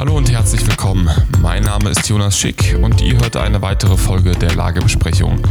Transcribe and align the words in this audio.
Hallo 0.00 0.16
und 0.16 0.30
herzlich 0.32 0.66
willkommen. 0.66 1.10
Mein 1.42 1.64
Name 1.64 1.90
ist 1.90 2.08
Jonas 2.08 2.38
Schick 2.38 2.74
und 2.80 3.02
ihr 3.02 3.18
hört 3.20 3.36
eine 3.36 3.60
weitere 3.60 3.98
Folge 3.98 4.32
der 4.32 4.54
Lagebesprechung, 4.54 5.42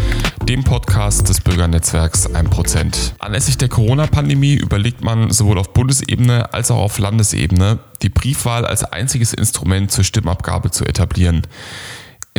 dem 0.48 0.64
Podcast 0.64 1.30
des 1.30 1.40
Bürgernetzwerks 1.40 2.28
1%. 2.28 3.12
Anlässlich 3.20 3.60
der 3.60 3.70
Corona-Pandemie 3.70 4.56
überlegt 4.56 5.04
man 5.04 5.30
sowohl 5.30 5.60
auf 5.60 5.72
Bundesebene 5.74 6.52
als 6.52 6.72
auch 6.72 6.80
auf 6.80 6.98
Landesebene, 6.98 7.78
die 8.02 8.10
Briefwahl 8.10 8.66
als 8.66 8.84
einziges 8.84 9.36
Instrument 9.36 9.92
zur 9.92 10.04
Stimmabgabe 10.04 10.72
zu 10.72 10.84
etablieren. 10.84 11.44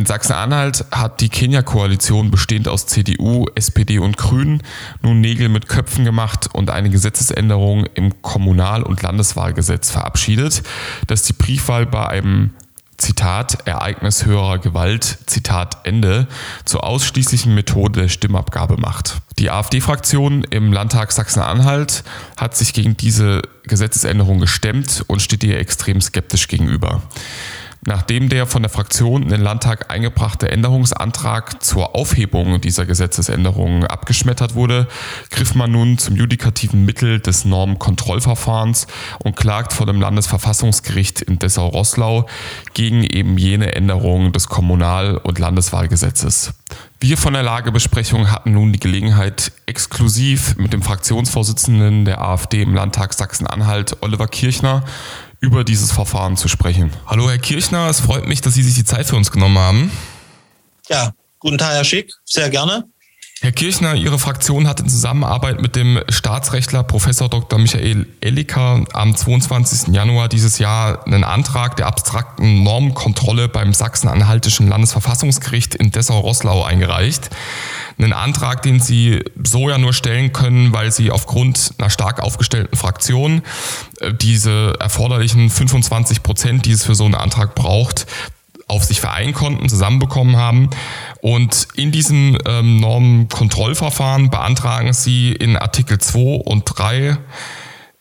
In 0.01 0.07
Sachsen-Anhalt 0.07 0.87
hat 0.93 1.21
die 1.21 1.29
Kenia-Koalition 1.29 2.31
bestehend 2.31 2.69
aus 2.69 2.87
CDU, 2.87 3.49
SPD 3.55 3.99
und 3.99 4.17
Grünen 4.17 4.63
nun 5.03 5.21
Nägel 5.21 5.51
mit 5.51 5.69
Köpfen 5.69 6.07
gemacht 6.07 6.49
und 6.55 6.71
eine 6.71 6.89
Gesetzesänderung 6.89 7.85
im 7.97 8.23
Kommunal- 8.23 8.83
und 8.83 9.03
Landeswahlgesetz 9.03 9.91
verabschiedet, 9.91 10.63
das 11.07 11.25
die 11.25 11.35
Briefwahl 11.35 11.85
bei 11.85 12.09
einem 12.09 12.55
Zitat, 12.97 13.67
Ereignis 13.67 14.25
höherer 14.25 14.59
Gewalt, 14.59 15.19
Zitat 15.27 15.87
Ende, 15.87 16.29
zur 16.65 16.85
ausschließlichen 16.85 17.55
Methode 17.55 18.01
der 18.01 18.09
Stimmabgabe 18.09 18.79
macht. 18.79 19.21
Die 19.39 19.51
AfD-Fraktion 19.51 20.45
im 20.45 20.73
Landtag 20.73 21.13
Sachsen-Anhalt 21.13 22.05
hat 22.39 22.57
sich 22.57 22.73
gegen 22.73 22.97
diese 22.97 23.43
Gesetzesänderung 23.65 24.41
gestemmt 24.41 25.05
und 25.07 25.21
steht 25.21 25.45
ihr 25.45 25.59
extrem 25.59 26.01
skeptisch 26.01 26.49
gegenüber. 26.49 27.03
Nachdem 27.87 28.29
der 28.29 28.47
von 28.47 28.61
der 28.61 28.69
Fraktion 28.69 29.23
in 29.23 29.31
den 29.31 29.41
Landtag 29.41 29.91
eingebrachte 29.91 30.51
Änderungsantrag 30.51 31.63
zur 31.63 31.95
Aufhebung 31.97 32.61
dieser 32.61 32.85
Gesetzesänderung 32.85 33.87
abgeschmettert 33.87 34.55
wurde, 34.55 34.87
griff 35.31 35.55
man 35.55 35.73
nun 35.73 35.97
zum 35.97 36.15
judikativen 36.15 36.85
Mittel 36.85 37.21
des 37.21 37.47
Normkontrollverfahrens 37.47 38.87
und 39.25 39.35
klagt 39.35 39.73
vor 39.73 39.87
dem 39.87 39.99
Landesverfassungsgericht 39.99 41.23
in 41.23 41.39
Dessau-Rosslau 41.39 42.27
gegen 42.75 43.03
eben 43.03 43.39
jene 43.39 43.75
Änderung 43.75 44.33
des 44.33 44.49
Kommunal- 44.49 45.17
und 45.17 45.39
Landeswahlgesetzes. 45.39 46.53
Wir 47.01 47.17
von 47.17 47.33
der 47.33 47.43
Lagebesprechung 47.43 48.31
hatten 48.31 48.53
nun 48.53 48.75
die 48.75 48.79
Gelegenheit, 48.79 49.53
exklusiv 49.65 50.57
mit 50.59 50.75
dem 50.75 50.83
Fraktionsvorsitzenden 50.83 52.05
der 52.05 52.21
AfD 52.21 52.61
im 52.61 52.75
Landtag 52.75 53.15
Sachsen-Anhalt, 53.15 54.03
Oliver 54.03 54.29
Kirchner, 54.29 54.85
über 55.41 55.65
dieses 55.65 55.91
Verfahren 55.91 56.37
zu 56.37 56.49
sprechen. 56.49 56.93
Hallo 57.07 57.29
Herr 57.29 57.39
Kirchner, 57.39 57.89
es 57.89 58.01
freut 58.01 58.27
mich, 58.27 58.41
dass 58.41 58.55
Sie 58.55 58.63
sich 58.63 58.75
die 58.75 58.85
Zeit 58.85 59.07
für 59.07 59.17
uns 59.17 59.33
genommen 59.33 59.59
haben. 59.59 59.91
Ja, 60.89 61.13
guten 61.39 61.59
Tag, 61.59 61.73
Herr 61.73 61.85
Schick, 61.85 62.13
sehr 62.25 62.51
gerne. 62.51 62.85
Herr 63.43 63.53
Kirchner, 63.53 63.95
Ihre 63.95 64.19
Fraktion 64.19 64.69
hat 64.69 64.81
in 64.81 64.89
Zusammenarbeit 64.91 65.63
mit 65.63 65.75
dem 65.75 65.99
Staatsrechtler 66.11 66.83
Professor 66.83 67.31
Dr. 67.31 67.59
Michael 67.59 68.07
Elliker 68.21 68.85
am 68.93 69.17
22. 69.17 69.95
Januar 69.95 70.29
dieses 70.29 70.59
Jahr 70.59 71.07
einen 71.07 71.25
Antrag 71.25 71.75
der 71.77 71.87
abstrakten 71.87 72.63
Normkontrolle 72.63 73.49
beim 73.49 73.73
Sachsen-Anhaltischen 73.73 74.69
Landesverfassungsgericht 74.69 75.75
in 75.75 75.91
Dessau-Rosslau 75.91 76.65
eingereicht. 76.65 77.31
Einen 78.03 78.13
Antrag, 78.13 78.63
den 78.63 78.81
Sie 78.81 79.23
so 79.45 79.69
ja 79.69 79.79
nur 79.79 79.93
stellen 79.93 80.33
können, 80.33 80.73
weil 80.73 80.91
Sie 80.91 81.11
aufgrund 81.11 81.75
einer 81.79 81.91
stark 81.91 82.21
aufgestellten 82.21 82.77
Fraktion 82.77 83.43
äh, 84.01 84.15
diese 84.15 84.75
erforderlichen 84.81 85.51
25 85.51 86.23
Prozent, 86.23 86.67
die 86.67 86.73
es 86.73 86.85
für 86.85 86.95
so 86.95 87.05
einen 87.05 87.15
Antrag 87.15 87.55
braucht, 87.55 88.07
auf 88.69 88.85
sich 88.85 89.01
vereinen 89.01 89.35
konnten, 89.35 89.69
zusammenbekommen 89.69 90.37
haben. 90.37 90.71
Und 91.21 91.69
in 91.75 91.91
diesem 91.93 92.39
ähm, 92.47 92.79
Normenkontrollverfahren 92.79 94.31
beantragen 94.31 94.93
sie 94.93 95.33
in 95.33 95.57
Artikel 95.57 95.99
2 95.99 96.43
und 96.45 96.65
3 96.65 97.19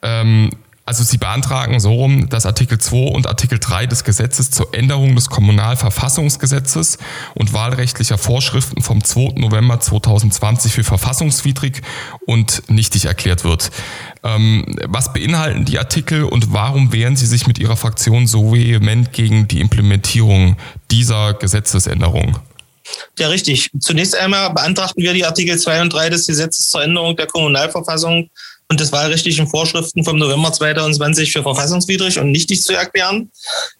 ähm, 0.02 0.52
also 0.90 1.04
Sie 1.04 1.20
beantragen 1.20 1.80
so 1.80 1.94
rum, 1.94 2.30
dass 2.30 2.48
Artikel 2.48 2.80
2 2.80 3.12
und 3.12 3.28
Artikel 3.28 3.60
3 3.60 3.86
des 3.86 4.04
Gesetzes 4.04 4.50
zur 4.50 4.74
Änderung 4.74 5.14
des 5.14 5.30
Kommunalverfassungsgesetzes 5.30 6.98
und 7.36 7.54
wahlrechtlicher 7.54 8.18
Vorschriften 8.18 8.82
vom 8.82 9.04
2. 9.04 9.34
November 9.36 9.80
2020 9.80 10.74
für 10.74 10.84
verfassungswidrig 10.84 11.84
und 12.26 12.64
nichtig 12.72 13.06
erklärt 13.06 13.44
wird. 13.44 13.70
Ähm, 14.24 14.66
was 14.88 15.14
beinhalten 15.14 15.64
die 15.64 15.78
Artikel 15.78 16.24
und 16.24 16.54
warum 16.54 16.92
wehren 16.92 17.16
Sie 17.16 17.28
sich 17.28 17.46
mit 17.46 17.60
Ihrer 17.60 17.78
Fraktion 17.78 18.26
so 18.26 18.52
vehement 18.52 19.14
gegen 19.14 19.48
die 19.48 19.62
Implementierung 19.62 20.58
dieser 20.90 21.36
Gesetzesänderung? 21.36 22.40
Ja, 23.20 23.28
richtig. 23.28 23.70
Zunächst 23.80 24.16
einmal 24.16 24.52
beantragten 24.56 25.04
wir 25.04 25.14
die 25.14 25.24
Artikel 25.24 25.60
2 25.60 25.84
und 25.84 25.94
3 25.94 26.10
des 26.10 26.26
Gesetzes 26.26 26.70
zur 26.70 26.82
Änderung 26.82 27.16
der 27.16 27.28
Kommunalverfassung 27.28 28.32
und 28.70 28.80
des 28.80 28.92
wahlrechtlichen 28.92 29.48
Vorschriften 29.48 30.04
vom 30.04 30.20
November 30.20 30.54
2020 30.54 31.32
für 31.32 31.42
verfassungswidrig 31.42 32.20
und 32.20 32.32
nichtig 32.32 32.62
zu 32.62 32.74
erklären. 32.74 33.32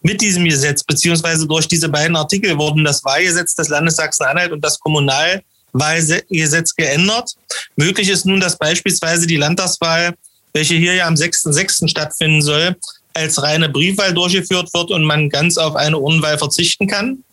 Mit 0.02 0.20
diesem 0.20 0.46
Gesetz 0.46 0.84
beziehungsweise 0.84 1.46
durch 1.46 1.68
diese 1.68 1.90
beiden 1.90 2.16
Artikel 2.16 2.58
wurden 2.58 2.84
das 2.84 3.06
Wahlgesetz 3.06 3.54
des 3.54 3.70
Landes 3.70 3.98
Sachsen-Anhalt 3.98 4.52
und 4.52 4.66
das 4.66 4.80
Kommunalwahlgesetz 4.80 6.74
geändert. 6.76 7.36
Möglich 7.76 8.10
ist 8.10 8.26
nun, 8.26 8.40
dass 8.40 8.58
beispielsweise 8.58 9.28
die 9.28 9.38
Landtagswahl, 9.38 10.16
welche 10.54 10.74
hier 10.74 10.96
ja 10.96 11.06
am 11.06 11.14
6.6. 11.14 11.88
stattfinden 11.88 12.42
soll, 12.42 12.76
als 13.14 13.40
reine 13.44 13.70
Briefwahl 13.70 14.16
durchgeführt 14.16 14.74
wird 14.74 14.90
und 14.90 15.04
man 15.04 15.30
ganz 15.30 15.58
auf 15.58 15.76
eine 15.76 16.00
Urnenwahl 16.00 16.40
verzichten 16.40 16.88
kann. 16.88 17.24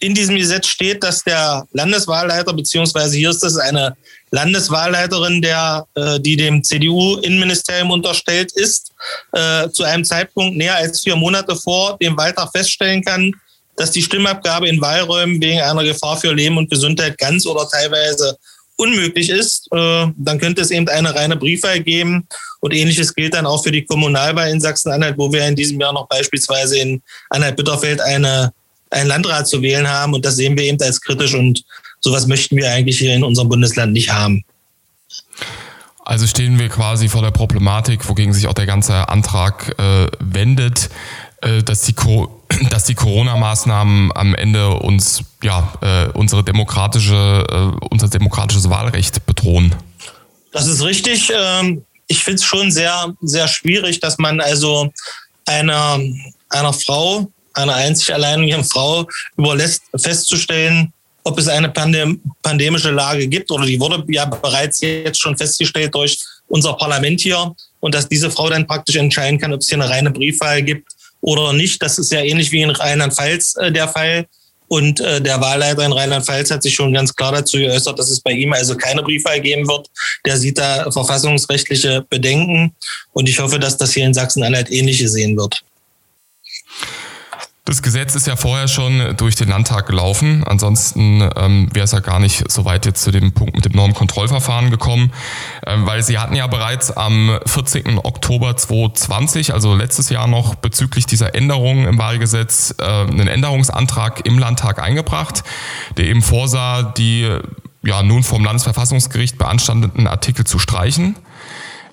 In 0.00 0.14
diesem 0.14 0.36
Gesetz 0.36 0.66
steht, 0.66 1.02
dass 1.04 1.22
der 1.22 1.66
Landeswahlleiter, 1.72 2.52
beziehungsweise 2.52 3.16
hier 3.16 3.30
ist 3.30 3.42
das 3.42 3.56
eine 3.56 3.96
Landeswahlleiterin, 4.34 5.40
der, 5.40 5.86
äh, 5.94 6.18
die 6.18 6.36
dem 6.36 6.62
CDU-Innenministerium 6.62 7.92
unterstellt 7.92 8.50
ist, 8.52 8.90
äh, 9.32 9.68
zu 9.70 9.84
einem 9.84 10.04
Zeitpunkt 10.04 10.56
näher 10.56 10.76
als 10.76 11.02
vier 11.02 11.14
Monate 11.14 11.54
vor 11.54 11.96
dem 11.98 12.16
Wahltag 12.16 12.50
feststellen 12.54 13.04
kann, 13.04 13.32
dass 13.76 13.92
die 13.92 14.02
Stimmabgabe 14.02 14.68
in 14.68 14.80
Wahlräumen 14.80 15.40
wegen 15.40 15.60
einer 15.60 15.84
Gefahr 15.84 16.16
für 16.16 16.32
Leben 16.32 16.58
und 16.58 16.68
Gesundheit 16.68 17.16
ganz 17.16 17.46
oder 17.46 17.68
teilweise 17.68 18.36
unmöglich 18.76 19.30
ist, 19.30 19.68
äh, 19.72 20.06
dann 20.16 20.40
könnte 20.40 20.62
es 20.62 20.72
eben 20.72 20.88
eine 20.88 21.14
reine 21.14 21.36
Briefwahl 21.36 21.78
geben. 21.80 22.26
Und 22.58 22.74
ähnliches 22.74 23.14
gilt 23.14 23.34
dann 23.34 23.46
auch 23.46 23.62
für 23.62 23.70
die 23.70 23.84
Kommunalwahl 23.84 24.50
in 24.50 24.60
Sachsen-Anhalt, 24.60 25.16
wo 25.16 25.32
wir 25.32 25.46
in 25.46 25.54
diesem 25.54 25.80
Jahr 25.80 25.92
noch 25.92 26.08
beispielsweise 26.08 26.78
in 26.78 27.00
Anhalt-Bitterfeld 27.30 28.00
eine 28.00 28.52
einen 28.94 29.08
Landrat 29.08 29.48
zu 29.48 29.60
wählen 29.60 29.88
haben. 29.88 30.14
Und 30.14 30.24
das 30.24 30.36
sehen 30.36 30.56
wir 30.56 30.64
eben 30.64 30.80
als 30.80 31.00
kritisch 31.00 31.34
und 31.34 31.64
sowas 32.04 32.26
möchten 32.26 32.56
wir 32.56 32.70
eigentlich 32.70 32.98
hier 32.98 33.14
in 33.14 33.24
unserem 33.24 33.48
Bundesland 33.48 33.92
nicht 33.92 34.12
haben. 34.12 34.44
Also 36.04 36.26
stehen 36.26 36.58
wir 36.58 36.68
quasi 36.68 37.08
vor 37.08 37.22
der 37.22 37.30
Problematik, 37.30 38.06
wogegen 38.08 38.34
sich 38.34 38.46
auch 38.46 38.52
der 38.52 38.66
ganze 38.66 39.08
Antrag 39.08 39.74
äh, 39.78 40.06
wendet, 40.20 40.90
äh, 41.40 41.62
dass 41.62 41.80
die, 41.80 41.94
Co 41.94 42.42
dass 42.70 42.84
die 42.84 42.94
Corona-Maßnahmen 42.94 44.12
am 44.14 44.34
Ende 44.34 44.68
uns 44.68 45.22
ja 45.42 45.72
äh, 45.80 46.08
unsere 46.10 46.44
demokratische 46.44 47.46
äh, 47.50 47.86
unser 47.88 48.08
demokratisches 48.08 48.68
Wahlrecht 48.68 49.24
bedrohen. 49.24 49.74
Das 50.52 50.66
ist 50.66 50.82
richtig. 50.82 51.32
Ähm, 51.34 51.84
ich 52.06 52.22
finde 52.22 52.36
es 52.36 52.44
schon 52.44 52.70
sehr 52.70 53.14
sehr 53.22 53.48
schwierig, 53.48 53.98
dass 54.00 54.18
man 54.18 54.42
also 54.42 54.92
einer 55.46 55.98
einer 56.50 56.72
Frau 56.74 57.30
einer 57.54 57.74
einzig 57.74 58.12
alleinigen 58.12 58.62
Frau 58.62 59.08
überlässt, 59.38 59.84
festzustellen, 59.96 60.92
ob 61.24 61.38
es 61.38 61.48
eine 61.48 61.70
Pandem 61.70 62.20
pandemische 62.42 62.90
Lage 62.90 63.26
gibt 63.26 63.50
oder 63.50 63.64
die 63.64 63.80
wurde 63.80 64.04
ja 64.08 64.26
bereits 64.26 64.80
jetzt 64.80 65.20
schon 65.20 65.36
festgestellt 65.36 65.94
durch 65.94 66.18
unser 66.48 66.74
Parlament 66.74 67.20
hier 67.20 67.54
und 67.80 67.94
dass 67.94 68.08
diese 68.08 68.30
Frau 68.30 68.48
dann 68.50 68.66
praktisch 68.66 68.96
entscheiden 68.96 69.40
kann, 69.40 69.52
ob 69.52 69.60
es 69.60 69.68
hier 69.68 69.80
eine 69.80 69.88
reine 69.88 70.10
Briefwahl 70.10 70.62
gibt 70.62 70.92
oder 71.22 71.52
nicht. 71.52 71.82
Das 71.82 71.98
ist 71.98 72.12
ja 72.12 72.20
ähnlich 72.20 72.52
wie 72.52 72.62
in 72.62 72.70
Rheinland-Pfalz 72.70 73.56
äh, 73.56 73.72
der 73.72 73.88
Fall. 73.88 74.26
Und 74.68 75.00
äh, 75.00 75.20
der 75.20 75.40
Wahlleiter 75.40 75.84
in 75.84 75.92
Rheinland-Pfalz 75.92 76.50
hat 76.50 76.62
sich 76.62 76.74
schon 76.74 76.92
ganz 76.92 77.14
klar 77.14 77.32
dazu 77.32 77.58
geäußert, 77.58 77.98
dass 77.98 78.10
es 78.10 78.20
bei 78.20 78.32
ihm 78.32 78.52
also 78.52 78.76
keine 78.76 79.02
Briefwahl 79.02 79.40
geben 79.40 79.66
wird. 79.68 79.88
Der 80.26 80.36
sieht 80.36 80.58
da 80.58 80.90
verfassungsrechtliche 80.90 82.04
Bedenken. 82.08 82.74
Und 83.12 83.28
ich 83.28 83.38
hoffe, 83.38 83.58
dass 83.58 83.76
das 83.76 83.92
hier 83.92 84.04
in 84.04 84.14
Sachsen-Anhalt 84.14 84.70
ähnlich 84.70 84.98
gesehen 84.98 85.36
wird. 85.36 85.62
Das 87.66 87.80
Gesetz 87.80 88.14
ist 88.14 88.26
ja 88.26 88.36
vorher 88.36 88.68
schon 88.68 89.16
durch 89.16 89.36
den 89.36 89.48
Landtag 89.48 89.86
gelaufen. 89.86 90.44
Ansonsten 90.44 91.26
ähm, 91.34 91.70
wäre 91.72 91.84
es 91.84 91.92
ja 91.92 92.00
gar 92.00 92.20
nicht 92.20 92.52
so 92.52 92.66
weit 92.66 92.84
jetzt 92.84 93.02
zu 93.02 93.10
dem 93.10 93.32
Punkt 93.32 93.54
mit 93.54 93.64
dem 93.64 93.72
Normkontrollverfahren 93.72 94.70
gekommen, 94.70 95.14
ähm, 95.66 95.86
weil 95.86 96.02
Sie 96.02 96.18
hatten 96.18 96.34
ja 96.36 96.46
bereits 96.46 96.90
am 96.90 97.38
14. 97.46 98.00
Oktober 98.00 98.54
2020, 98.54 99.54
also 99.54 99.74
letztes 99.74 100.10
Jahr 100.10 100.26
noch, 100.26 100.56
bezüglich 100.56 101.06
dieser 101.06 101.34
Änderungen 101.34 101.86
im 101.86 101.96
Wahlgesetz 101.96 102.74
äh, 102.78 102.84
einen 102.84 103.28
Änderungsantrag 103.28 104.26
im 104.26 104.38
Landtag 104.38 104.78
eingebracht, 104.78 105.42
der 105.96 106.04
eben 106.04 106.20
vorsah, 106.20 106.82
die 106.82 107.30
ja 107.82 108.02
nun 108.02 108.24
vom 108.24 108.44
Landesverfassungsgericht 108.44 109.38
beanstandeten 109.38 110.06
Artikel 110.06 110.44
zu 110.44 110.58
streichen. 110.58 111.16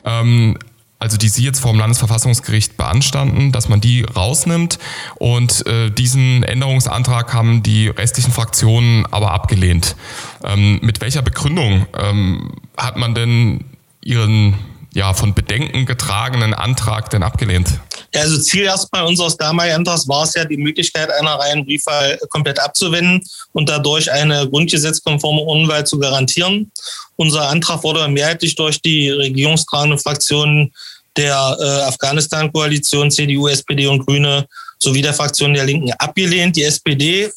Ähm, 0.04 0.58
also 1.02 1.18
die 1.18 1.30
Sie 1.30 1.44
jetzt 1.44 1.60
vom 1.60 1.80
Landesverfassungsgericht 1.80 2.78
beanstanden, 2.78 3.52
dass 3.52 3.68
man 3.68 3.82
die 3.82 4.04
rausnimmt. 4.04 4.78
Und 5.16 5.66
äh, 5.66 5.90
diesen 5.90 6.44
Änderungsantrag 6.44 7.34
haben 7.34 7.64
die 7.64 7.88
restlichen 7.88 8.32
Fraktionen 8.32 9.08
aber 9.08 9.32
abgelehnt. 9.32 9.96
Ähm, 10.44 10.78
mit 10.84 11.02
welcher 11.02 11.24
Begründung 11.24 11.88
ähm, 11.98 12.52
hat 12.78 12.98
man 12.98 13.16
denn 13.16 13.66
Ihren 14.04 14.60
ja 14.94 15.14
von 15.14 15.34
Bedenken 15.34 15.88
getragenen 15.88 16.54
Antrag 16.54 17.10
denn 17.10 17.24
abgelehnt? 17.24 17.80
Ja, 18.14 18.22
also 18.22 18.38
Ziel 18.40 18.64
erstmal 18.64 19.06
unseres 19.06 19.38
damaligen 19.38 19.78
Antrags 19.78 20.08
war 20.08 20.24
es 20.24 20.34
ja, 20.34 20.44
die 20.44 20.58
Möglichkeit 20.58 21.10
einer 21.12 21.36
reinen 21.36 21.66
Briefwahl 21.66 22.20
komplett 22.30 22.60
abzuwenden 22.60 23.22
und 23.54 23.70
dadurch 23.70 24.12
eine 24.12 24.50
grundgesetzkonforme 24.50 25.42
Urnenwahl 25.42 25.86
zu 25.86 25.98
garantieren. 25.98 26.72
Unser 27.16 27.48
Antrag 27.48 27.84
wurde 27.84 28.08
mehrheitlich 28.10 28.56
durch 28.56 28.82
die 28.82 29.10
regierungstragenden 29.10 30.00
Fraktionen 30.00 30.74
der 31.16 31.58
äh, 31.60 31.64
Afghanistan-Koalition, 31.84 33.12
CDU, 33.12 33.48
SPD 33.48 33.88
und 33.88 34.06
Grüne 34.06 34.46
sowie 34.80 35.02
der 35.02 35.14
Fraktion 35.14 35.54
der 35.54 35.66
Linken 35.66 35.92
abgelehnt. 35.94 36.56
Die 36.56 36.64
SPD 36.64 37.32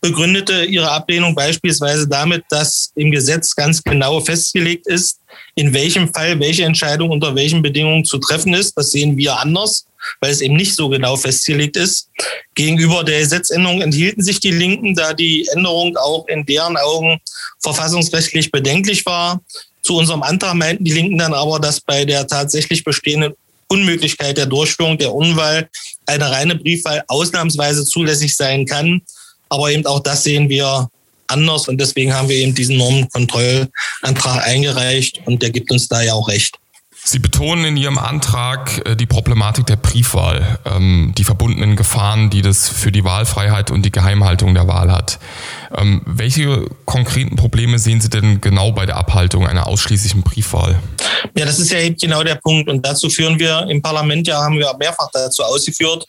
begründete 0.00 0.64
ihre 0.64 0.90
Ablehnung 0.90 1.34
beispielsweise 1.34 2.08
damit, 2.08 2.44
dass 2.50 2.92
im 2.94 3.10
Gesetz 3.10 3.54
ganz 3.54 3.82
genau 3.82 4.20
festgelegt 4.20 4.86
ist, 4.86 5.20
in 5.54 5.74
welchem 5.74 6.12
Fall 6.12 6.38
welche 6.38 6.64
Entscheidung 6.64 7.10
unter 7.10 7.34
welchen 7.34 7.62
Bedingungen 7.62 8.04
zu 8.04 8.18
treffen 8.18 8.54
ist. 8.54 8.76
Das 8.76 8.90
sehen 8.90 9.16
wir 9.16 9.38
anders, 9.38 9.86
weil 10.20 10.30
es 10.30 10.40
eben 10.40 10.56
nicht 10.56 10.74
so 10.74 10.88
genau 10.88 11.16
festgelegt 11.16 11.76
ist. 11.76 12.08
Gegenüber 12.54 13.02
der 13.02 13.20
Gesetzänderung 13.20 13.80
enthielten 13.82 14.22
sich 14.22 14.40
die 14.40 14.52
Linken, 14.52 14.94
da 14.94 15.14
die 15.14 15.48
Änderung 15.52 15.96
auch 15.96 16.26
in 16.28 16.46
deren 16.46 16.76
Augen 16.76 17.18
verfassungsrechtlich 17.60 18.50
bedenklich 18.50 19.04
war. 19.04 19.40
Zu 19.82 19.96
unserem 19.96 20.22
Antrag 20.22 20.54
meinten 20.54 20.84
die 20.84 20.92
Linken 20.92 21.18
dann 21.18 21.34
aber, 21.34 21.58
dass 21.58 21.80
bei 21.80 22.04
der 22.04 22.26
tatsächlich 22.26 22.84
bestehenden 22.84 23.34
Unmöglichkeit 23.68 24.36
der 24.36 24.46
Durchführung 24.46 24.96
der 24.98 25.14
Unwahl 25.14 25.68
eine 26.06 26.30
reine 26.30 26.56
Briefwahl 26.56 27.04
ausnahmsweise 27.06 27.84
zulässig 27.84 28.34
sein 28.34 28.64
kann. 28.64 29.02
Aber 29.48 29.70
eben 29.70 29.86
auch 29.86 30.00
das 30.00 30.24
sehen 30.24 30.48
wir 30.48 30.88
anders 31.28 31.68
und 31.68 31.78
deswegen 31.80 32.14
haben 32.14 32.28
wir 32.28 32.36
eben 32.36 32.54
diesen 32.54 32.76
Normenkontrollantrag 32.78 34.44
eingereicht 34.44 35.20
und 35.26 35.42
der 35.42 35.50
gibt 35.50 35.70
uns 35.70 35.88
da 35.88 36.02
ja 36.02 36.14
auch 36.14 36.28
recht. 36.28 36.57
Sie 37.10 37.20
betonen 37.20 37.64
in 37.64 37.76
Ihrem 37.78 37.96
Antrag 37.96 38.86
äh, 38.86 38.94
die 38.94 39.06
Problematik 39.06 39.64
der 39.64 39.76
Briefwahl, 39.76 40.58
ähm, 40.66 41.14
die 41.16 41.24
verbundenen 41.24 41.74
Gefahren, 41.74 42.28
die 42.28 42.42
das 42.42 42.68
für 42.68 42.92
die 42.92 43.02
Wahlfreiheit 43.02 43.70
und 43.70 43.80
die 43.80 43.90
Geheimhaltung 43.90 44.52
der 44.52 44.68
Wahl 44.68 44.92
hat. 44.92 45.18
Ähm, 45.74 46.02
welche 46.04 46.68
konkreten 46.84 47.36
Probleme 47.36 47.78
sehen 47.78 48.02
Sie 48.02 48.10
denn 48.10 48.42
genau 48.42 48.72
bei 48.72 48.84
der 48.84 48.98
Abhaltung 48.98 49.46
einer 49.46 49.68
ausschließlichen 49.68 50.22
Briefwahl? 50.22 50.78
Ja, 51.34 51.46
das 51.46 51.58
ist 51.58 51.72
ja 51.72 51.78
eben 51.78 51.96
genau 51.96 52.22
der 52.22 52.34
Punkt. 52.34 52.68
Und 52.68 52.84
dazu 52.84 53.08
führen 53.08 53.38
wir 53.38 53.66
im 53.70 53.80
Parlament 53.80 54.28
ja, 54.28 54.42
haben 54.42 54.58
wir 54.58 54.70
mehrfach 54.78 55.08
dazu 55.10 55.42
ausgeführt. 55.44 56.06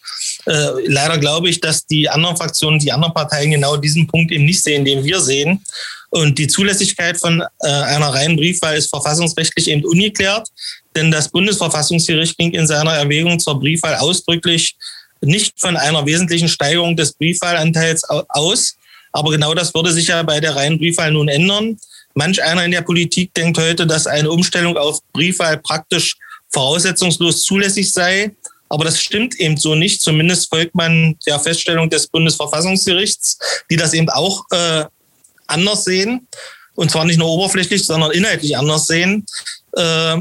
Äh, 0.47 0.67
leider 0.85 1.17
glaube 1.17 1.47
ich, 1.47 1.61
dass 1.61 1.85
die 1.85 2.09
anderen 2.09 2.35
Fraktionen, 2.35 2.77
die 2.77 2.91
anderen 2.91 3.13
Parteien 3.13 3.51
genau 3.51 3.77
diesen 3.77 4.05
Punkt 4.05 4.33
eben 4.33 4.43
nicht 4.43 4.61
sehen, 4.61 4.83
den 4.83 5.05
wir 5.05 5.21
sehen. 5.21 5.63
Und 6.09 6.37
die 6.39 6.47
Zulässigkeit 6.47 7.17
von 7.17 7.43
äh, 7.61 7.67
einer 7.67 8.07
reinen 8.07 8.35
Briefwahl 8.35 8.75
ist 8.75 8.89
verfassungsrechtlich 8.89 9.69
eben 9.69 9.85
ungeklärt, 9.85 10.49
denn 10.95 11.11
das 11.11 11.29
Bundesverfassungsgericht 11.29 12.37
ging 12.37 12.51
in 12.51 12.67
seiner 12.67 12.93
Erwägung 12.93 13.39
zur 13.39 13.59
Briefwahl 13.59 13.95
ausdrücklich 13.95 14.75
nicht 15.21 15.59
von 15.59 15.77
einer 15.77 16.05
wesentlichen 16.05 16.47
Steigerung 16.47 16.95
des 16.95 17.13
Briefwahlanteils 17.13 18.03
aus. 18.29 18.75
Aber 19.11 19.31
genau 19.31 19.53
das 19.53 19.73
würde 19.73 19.91
sich 19.91 20.07
ja 20.07 20.23
bei 20.23 20.39
der 20.39 20.55
reinen 20.55 20.77
Briefwahl 20.77 21.11
nun 21.11 21.27
ändern. 21.27 21.77
Manch 22.13 22.41
einer 22.43 22.65
in 22.65 22.71
der 22.71 22.81
Politik 22.81 23.33
denkt 23.33 23.57
heute, 23.57 23.85
dass 23.85 24.07
eine 24.07 24.31
Umstellung 24.31 24.77
auf 24.77 24.99
Briefwahl 25.13 25.57
praktisch 25.57 26.15
voraussetzungslos 26.49 27.43
zulässig 27.43 27.91
sei. 27.91 28.35
Aber 28.69 28.85
das 28.85 28.99
stimmt 28.99 29.39
eben 29.39 29.57
so 29.57 29.75
nicht. 29.75 30.01
Zumindest 30.01 30.49
folgt 30.49 30.75
man 30.75 31.17
der 31.25 31.39
Feststellung 31.39 31.89
des 31.89 32.07
Bundesverfassungsgerichts, 32.07 33.39
die 33.69 33.75
das 33.75 33.93
eben 33.93 34.09
auch 34.09 34.45
äh, 34.51 34.85
anders 35.47 35.85
sehen. 35.85 36.27
Und 36.75 36.91
zwar 36.91 37.05
nicht 37.05 37.17
nur 37.17 37.29
oberflächlich, 37.29 37.85
sondern 37.85 38.11
inhaltlich 38.11 38.55
anders 38.57 38.85
sehen. 38.85 39.25
Äh, 39.73 40.17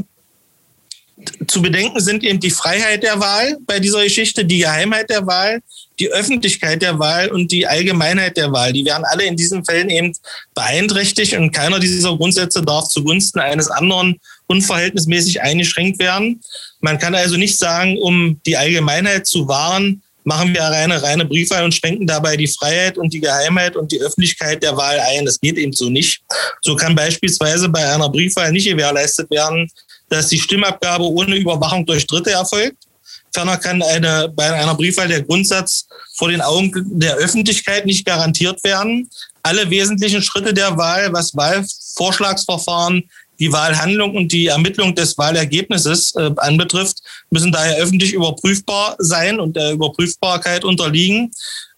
zu 1.46 1.62
bedenken 1.62 2.00
sind 2.00 2.22
eben 2.22 2.40
die 2.40 2.50
Freiheit 2.50 3.02
der 3.02 3.18
Wahl 3.20 3.56
bei 3.66 3.80
dieser 3.80 4.02
Geschichte, 4.04 4.44
die 4.44 4.58
Geheimheit 4.58 5.10
der 5.10 5.26
Wahl, 5.26 5.60
die 5.98 6.10
Öffentlichkeit 6.10 6.82
der 6.82 6.98
Wahl 6.98 7.28
und 7.28 7.50
die 7.50 7.66
Allgemeinheit 7.66 8.36
der 8.36 8.52
Wahl. 8.52 8.72
Die 8.72 8.84
werden 8.84 9.04
alle 9.04 9.24
in 9.24 9.36
diesen 9.36 9.64
Fällen 9.64 9.90
eben 9.90 10.12
beeinträchtigt 10.54 11.34
und 11.34 11.50
keiner 11.50 11.80
dieser 11.80 12.16
Grundsätze 12.16 12.62
darf 12.62 12.88
zugunsten 12.88 13.40
eines 13.40 13.68
anderen 13.68 14.20
unverhältnismäßig 14.46 15.42
eingeschränkt 15.42 15.98
werden. 15.98 16.40
Man 16.80 16.98
kann 16.98 17.14
also 17.14 17.36
nicht 17.36 17.58
sagen, 17.58 17.98
um 17.98 18.40
die 18.46 18.56
Allgemeinheit 18.56 19.26
zu 19.26 19.48
wahren, 19.48 20.02
machen 20.24 20.52
wir 20.52 20.64
eine 20.66 21.02
reine 21.02 21.24
Briefwahl 21.24 21.64
und 21.64 21.74
schränken 21.74 22.06
dabei 22.06 22.36
die 22.36 22.46
Freiheit 22.46 22.98
und 22.98 23.12
die 23.12 23.20
Geheimheit 23.20 23.76
und 23.76 23.90
die 23.90 24.00
Öffentlichkeit 24.00 24.62
der 24.62 24.76
Wahl 24.76 25.00
ein. 25.00 25.24
Das 25.24 25.40
geht 25.40 25.56
eben 25.56 25.72
so 25.72 25.88
nicht. 25.88 26.20
So 26.60 26.76
kann 26.76 26.94
beispielsweise 26.94 27.68
bei 27.68 27.90
einer 27.92 28.10
Briefwahl 28.10 28.52
nicht 28.52 28.68
gewährleistet 28.68 29.30
werden, 29.30 29.70
dass 30.08 30.28
die 30.28 30.38
Stimmabgabe 30.38 31.04
ohne 31.04 31.36
Überwachung 31.36 31.84
durch 31.86 32.06
Dritte 32.06 32.30
erfolgt. 32.30 32.84
Ferner 33.32 33.56
kann 33.56 33.82
eine, 33.82 34.32
bei 34.34 34.52
einer 34.52 34.74
Briefwahl 34.74 35.08
der 35.08 35.22
Grundsatz 35.22 35.86
vor 36.14 36.30
den 36.30 36.40
Augen 36.40 36.72
der 36.98 37.16
Öffentlichkeit 37.16 37.86
nicht 37.86 38.04
garantiert 38.04 38.62
werden. 38.64 39.08
Alle 39.42 39.68
wesentlichen 39.70 40.22
Schritte 40.22 40.54
der 40.54 40.76
Wahl, 40.76 41.12
was 41.12 41.36
Wahlvorschlagsverfahren, 41.36 43.08
die 43.38 43.52
Wahlhandlung 43.52 44.16
und 44.16 44.32
die 44.32 44.46
Ermittlung 44.46 44.94
des 44.94 45.16
Wahlergebnisses 45.16 46.14
äh, 46.16 46.30
anbetrifft, 46.38 46.98
müssen 47.30 47.52
daher 47.52 47.76
öffentlich 47.76 48.12
überprüfbar 48.12 48.96
sein 48.98 49.38
und 49.38 49.54
der 49.54 49.72
Überprüfbarkeit 49.72 50.64
unterliegen. 50.64 51.30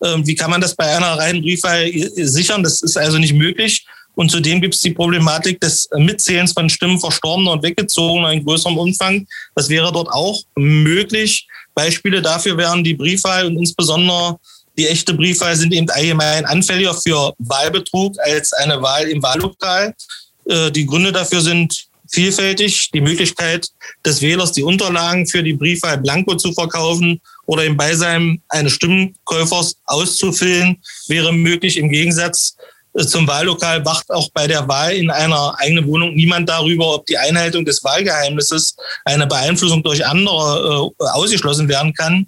Ähm, 0.03 0.27
wie 0.27 0.35
kann 0.35 0.51
man 0.51 0.61
das 0.61 0.75
bei 0.75 0.97
einer 0.97 1.19
reinen 1.19 1.43
Briefwahl 1.43 1.91
sichern? 2.17 2.63
Das 2.63 2.81
ist 2.81 2.97
also 2.97 3.19
nicht 3.19 3.35
möglich. 3.35 3.85
Und 4.21 4.31
zudem 4.31 4.61
gibt 4.61 4.75
es 4.75 4.83
die 4.83 4.91
Problematik 4.91 5.63
des 5.63 5.89
Mitzählens 5.97 6.53
von 6.53 6.69
Stimmen 6.69 7.01
Verstorbener 7.01 7.53
und 7.53 7.63
Weggezogener 7.63 8.31
in 8.35 8.45
größerem 8.45 8.77
Umfang. 8.77 9.27
Das 9.55 9.71
wäre 9.71 9.91
dort 9.91 10.11
auch 10.11 10.43
möglich. 10.57 11.49
Beispiele 11.75 12.21
dafür 12.21 12.59
wären 12.59 12.85
die 12.85 12.93
Briefwahl 12.93 13.47
und 13.47 13.57
insbesondere 13.57 14.39
die 14.77 14.87
echte 14.89 15.15
Briefwahl 15.15 15.57
sind 15.57 15.73
eben 15.73 15.89
allgemein 15.89 16.45
anfälliger 16.45 16.93
für 16.93 17.33
Wahlbetrug 17.39 18.15
als 18.21 18.53
eine 18.53 18.83
Wahl 18.83 19.09
im 19.09 19.23
Wahllokal. 19.23 19.95
Äh, 20.45 20.71
die 20.71 20.85
Gründe 20.85 21.13
dafür 21.13 21.41
sind 21.41 21.87
vielfältig. 22.11 22.91
Die 22.93 23.01
Möglichkeit 23.01 23.71
des 24.05 24.21
Wählers, 24.21 24.53
die 24.53 24.65
Unterlagen 24.65 25.27
für 25.27 25.43
die 25.43 25.55
Briefwahl 25.55 25.97
blanko 25.97 26.37
zu 26.37 26.53
verkaufen 26.53 27.23
oder 27.47 27.65
im 27.65 27.79
Beisein 27.79 28.43
eines 28.51 28.73
Stimmkäufers 28.73 29.77
auszufüllen, 29.87 30.77
wäre 31.09 31.33
möglich. 31.33 31.79
Im 31.79 31.89
Gegensatz 31.89 32.57
zum 32.99 33.27
Wahllokal 33.27 33.85
wacht 33.85 34.11
auch 34.11 34.29
bei 34.33 34.47
der 34.47 34.67
Wahl 34.67 34.93
in 34.93 35.11
einer 35.11 35.55
eigenen 35.59 35.87
Wohnung 35.87 36.15
niemand 36.15 36.49
darüber, 36.49 36.95
ob 36.95 37.07
die 37.07 37.17
Einhaltung 37.17 37.65
des 37.65 37.83
Wahlgeheimnisses 37.85 38.75
eine 39.05 39.27
Beeinflussung 39.27 39.83
durch 39.83 40.05
andere 40.05 40.91
äh, 40.99 41.05
ausgeschlossen 41.05 41.69
werden 41.69 41.95
kann. 41.95 42.27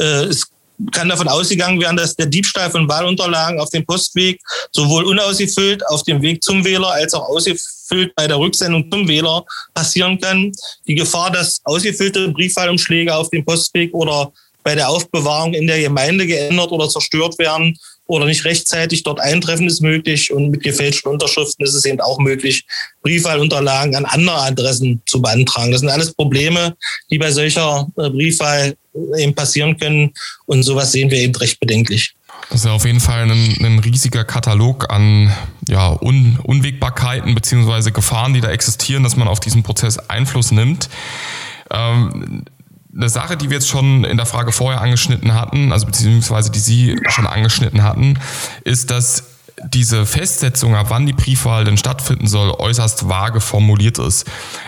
Äh, 0.00 0.24
es 0.24 0.48
kann 0.92 1.08
davon 1.08 1.28
ausgegangen 1.28 1.80
werden, 1.80 1.96
dass 1.96 2.16
der 2.16 2.26
Diebstahl 2.26 2.70
von 2.70 2.88
Wahlunterlagen 2.88 3.60
auf 3.60 3.70
dem 3.70 3.84
Postweg 3.84 4.40
sowohl 4.72 5.04
unausgefüllt 5.04 5.86
auf 5.86 6.02
dem 6.02 6.22
Weg 6.22 6.42
zum 6.42 6.64
Wähler 6.64 6.90
als 6.90 7.14
auch 7.14 7.28
ausgefüllt 7.28 8.14
bei 8.14 8.26
der 8.26 8.38
Rücksendung 8.38 8.90
zum 8.90 9.06
Wähler 9.06 9.44
passieren 9.74 10.18
kann. 10.18 10.50
Die 10.86 10.94
Gefahr, 10.94 11.30
dass 11.30 11.60
ausgefüllte 11.64 12.28
Briefwahlumschläge 12.28 13.14
auf 13.14 13.30
dem 13.30 13.44
Postweg 13.44 13.92
oder 13.92 14.32
bei 14.62 14.74
der 14.74 14.88
Aufbewahrung 14.88 15.54
in 15.54 15.66
der 15.66 15.80
Gemeinde 15.80 16.26
geändert 16.26 16.70
oder 16.70 16.88
zerstört 16.88 17.38
werden 17.38 17.78
oder 18.10 18.26
nicht 18.26 18.44
rechtzeitig 18.44 19.04
dort 19.04 19.20
eintreffen 19.20 19.68
ist 19.68 19.80
möglich 19.80 20.32
und 20.32 20.50
mit 20.50 20.64
gefälschten 20.64 21.12
Unterschriften 21.12 21.64
ist 21.64 21.74
es 21.74 21.84
eben 21.84 22.00
auch 22.00 22.18
möglich, 22.18 22.66
Briefwahlunterlagen 23.02 23.94
an 23.94 24.04
andere 24.04 24.42
Adressen 24.42 25.00
zu 25.06 25.22
beantragen. 25.22 25.70
Das 25.70 25.80
sind 25.80 25.90
alles 25.90 26.12
Probleme, 26.12 26.76
die 27.10 27.18
bei 27.18 27.30
solcher 27.30 27.86
äh, 27.96 28.10
Briefwahl 28.10 28.74
eben 29.16 29.34
passieren 29.34 29.78
können 29.78 30.12
und 30.46 30.64
sowas 30.64 30.90
sehen 30.90 31.10
wir 31.10 31.18
eben 31.18 31.36
recht 31.36 31.60
bedenklich. 31.60 32.12
Das 32.48 32.60
ist 32.60 32.64
ja 32.64 32.72
auf 32.72 32.84
jeden 32.84 32.98
Fall 32.98 33.30
ein, 33.30 33.56
ein 33.64 33.78
riesiger 33.78 34.24
Katalog 34.24 34.90
an 34.90 35.32
ja, 35.68 35.96
Un 36.02 36.40
Unwägbarkeiten 36.42 37.36
beziehungsweise 37.36 37.92
Gefahren, 37.92 38.34
die 38.34 38.40
da 38.40 38.50
existieren, 38.50 39.04
dass 39.04 39.14
man 39.14 39.28
auf 39.28 39.38
diesen 39.38 39.62
Prozess 39.62 39.98
Einfluss 39.98 40.50
nimmt. 40.50 40.88
Ähm, 41.70 42.44
eine 42.94 43.08
Sache, 43.08 43.36
die 43.36 43.50
wir 43.50 43.56
jetzt 43.56 43.68
schon 43.68 44.04
in 44.04 44.16
der 44.16 44.26
Frage 44.26 44.52
vorher 44.52 44.80
angeschnitten 44.80 45.34
hatten, 45.34 45.72
also 45.72 45.86
beziehungsweise 45.86 46.50
die 46.50 46.58
Sie 46.58 46.96
schon 47.08 47.26
angeschnitten 47.26 47.82
hatten, 47.82 48.18
ist, 48.64 48.90
dass 48.90 49.24
diese 49.62 50.06
Festsetzung, 50.06 50.74
ab 50.74 50.86
wann 50.88 51.06
die 51.06 51.12
Briefwahl 51.12 51.64
denn 51.64 51.76
stattfinden 51.76 52.26
soll, 52.26 52.50
äußerst 52.50 53.08
vage 53.08 53.40
formuliert 53.40 53.98
ist. 53.98 54.26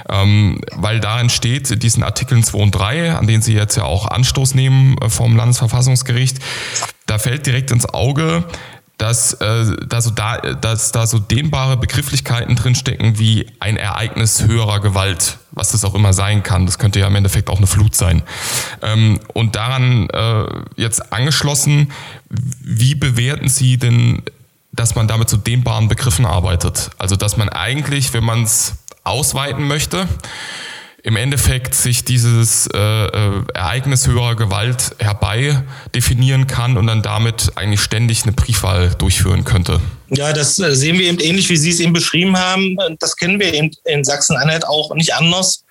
Ähm, 0.08 0.60
weil 0.72 1.00
darin 1.00 1.30
steht, 1.30 1.82
diesen 1.82 2.02
Artikeln 2.02 2.44
2 2.44 2.58
und 2.58 2.70
3, 2.72 3.14
an 3.16 3.26
denen 3.26 3.42
Sie 3.42 3.54
jetzt 3.54 3.76
ja 3.76 3.84
auch 3.84 4.06
Anstoß 4.06 4.54
nehmen 4.54 4.96
äh, 4.98 5.08
vom 5.08 5.36
Landesverfassungsgericht, 5.36 6.38
da 7.06 7.18
fällt 7.18 7.46
direkt 7.46 7.70
ins 7.70 7.86
Auge, 7.86 8.44
dass, 9.02 9.32
äh, 9.34 9.64
da 9.84 10.00
so 10.00 10.10
da, 10.10 10.38
dass 10.38 10.92
da 10.92 11.08
so 11.08 11.18
dehnbare 11.18 11.76
Begrifflichkeiten 11.76 12.54
drinstecken 12.54 13.18
wie 13.18 13.48
ein 13.58 13.76
Ereignis 13.76 14.44
höherer 14.44 14.78
Gewalt, 14.78 15.38
was 15.50 15.72
das 15.72 15.84
auch 15.84 15.96
immer 15.96 16.12
sein 16.12 16.44
kann. 16.44 16.66
Das 16.66 16.78
könnte 16.78 17.00
ja 17.00 17.08
im 17.08 17.16
Endeffekt 17.16 17.50
auch 17.50 17.56
eine 17.56 17.66
Flut 17.66 17.96
sein. 17.96 18.22
Ähm, 18.80 19.18
und 19.34 19.56
daran 19.56 20.08
äh, 20.10 20.44
jetzt 20.76 21.12
angeschlossen, 21.12 21.90
wie 22.30 22.94
bewerten 22.94 23.48
Sie 23.48 23.76
denn, 23.76 24.22
dass 24.70 24.94
man 24.94 25.08
damit 25.08 25.28
so 25.28 25.36
dehnbaren 25.36 25.88
Begriffen 25.88 26.24
arbeitet? 26.24 26.90
Also 26.96 27.16
dass 27.16 27.36
man 27.36 27.48
eigentlich, 27.48 28.14
wenn 28.14 28.22
man 28.22 28.44
es 28.44 28.74
ausweiten 29.02 29.66
möchte, 29.66 30.06
im 31.04 31.16
Endeffekt 31.16 31.74
sich 31.74 32.04
dieses 32.04 32.68
äh, 32.68 32.78
äh, 32.78 33.42
Ereignis 33.54 34.06
höherer 34.06 34.36
Gewalt 34.36 34.94
herbei 34.98 35.62
definieren 35.94 36.46
kann 36.46 36.76
und 36.76 36.86
dann 36.86 37.02
damit 37.02 37.52
eigentlich 37.56 37.80
ständig 37.80 38.22
eine 38.22 38.32
Briefwahl 38.32 38.90
durchführen 38.90 39.44
könnte. 39.44 39.80
Ja, 40.10 40.32
das 40.32 40.58
äh, 40.60 40.76
sehen 40.76 40.98
wir 40.98 41.06
eben 41.06 41.18
ähnlich, 41.18 41.48
wie 41.48 41.56
Sie 41.56 41.70
es 41.70 41.80
eben 41.80 41.92
beschrieben 41.92 42.36
haben. 42.36 42.76
Das 43.00 43.16
kennen 43.16 43.40
wir 43.40 43.52
eben 43.52 43.72
in 43.84 44.04
Sachsen-Anhalt 44.04 44.64
auch 44.64 44.94
nicht 44.94 45.14
anders. 45.14 45.64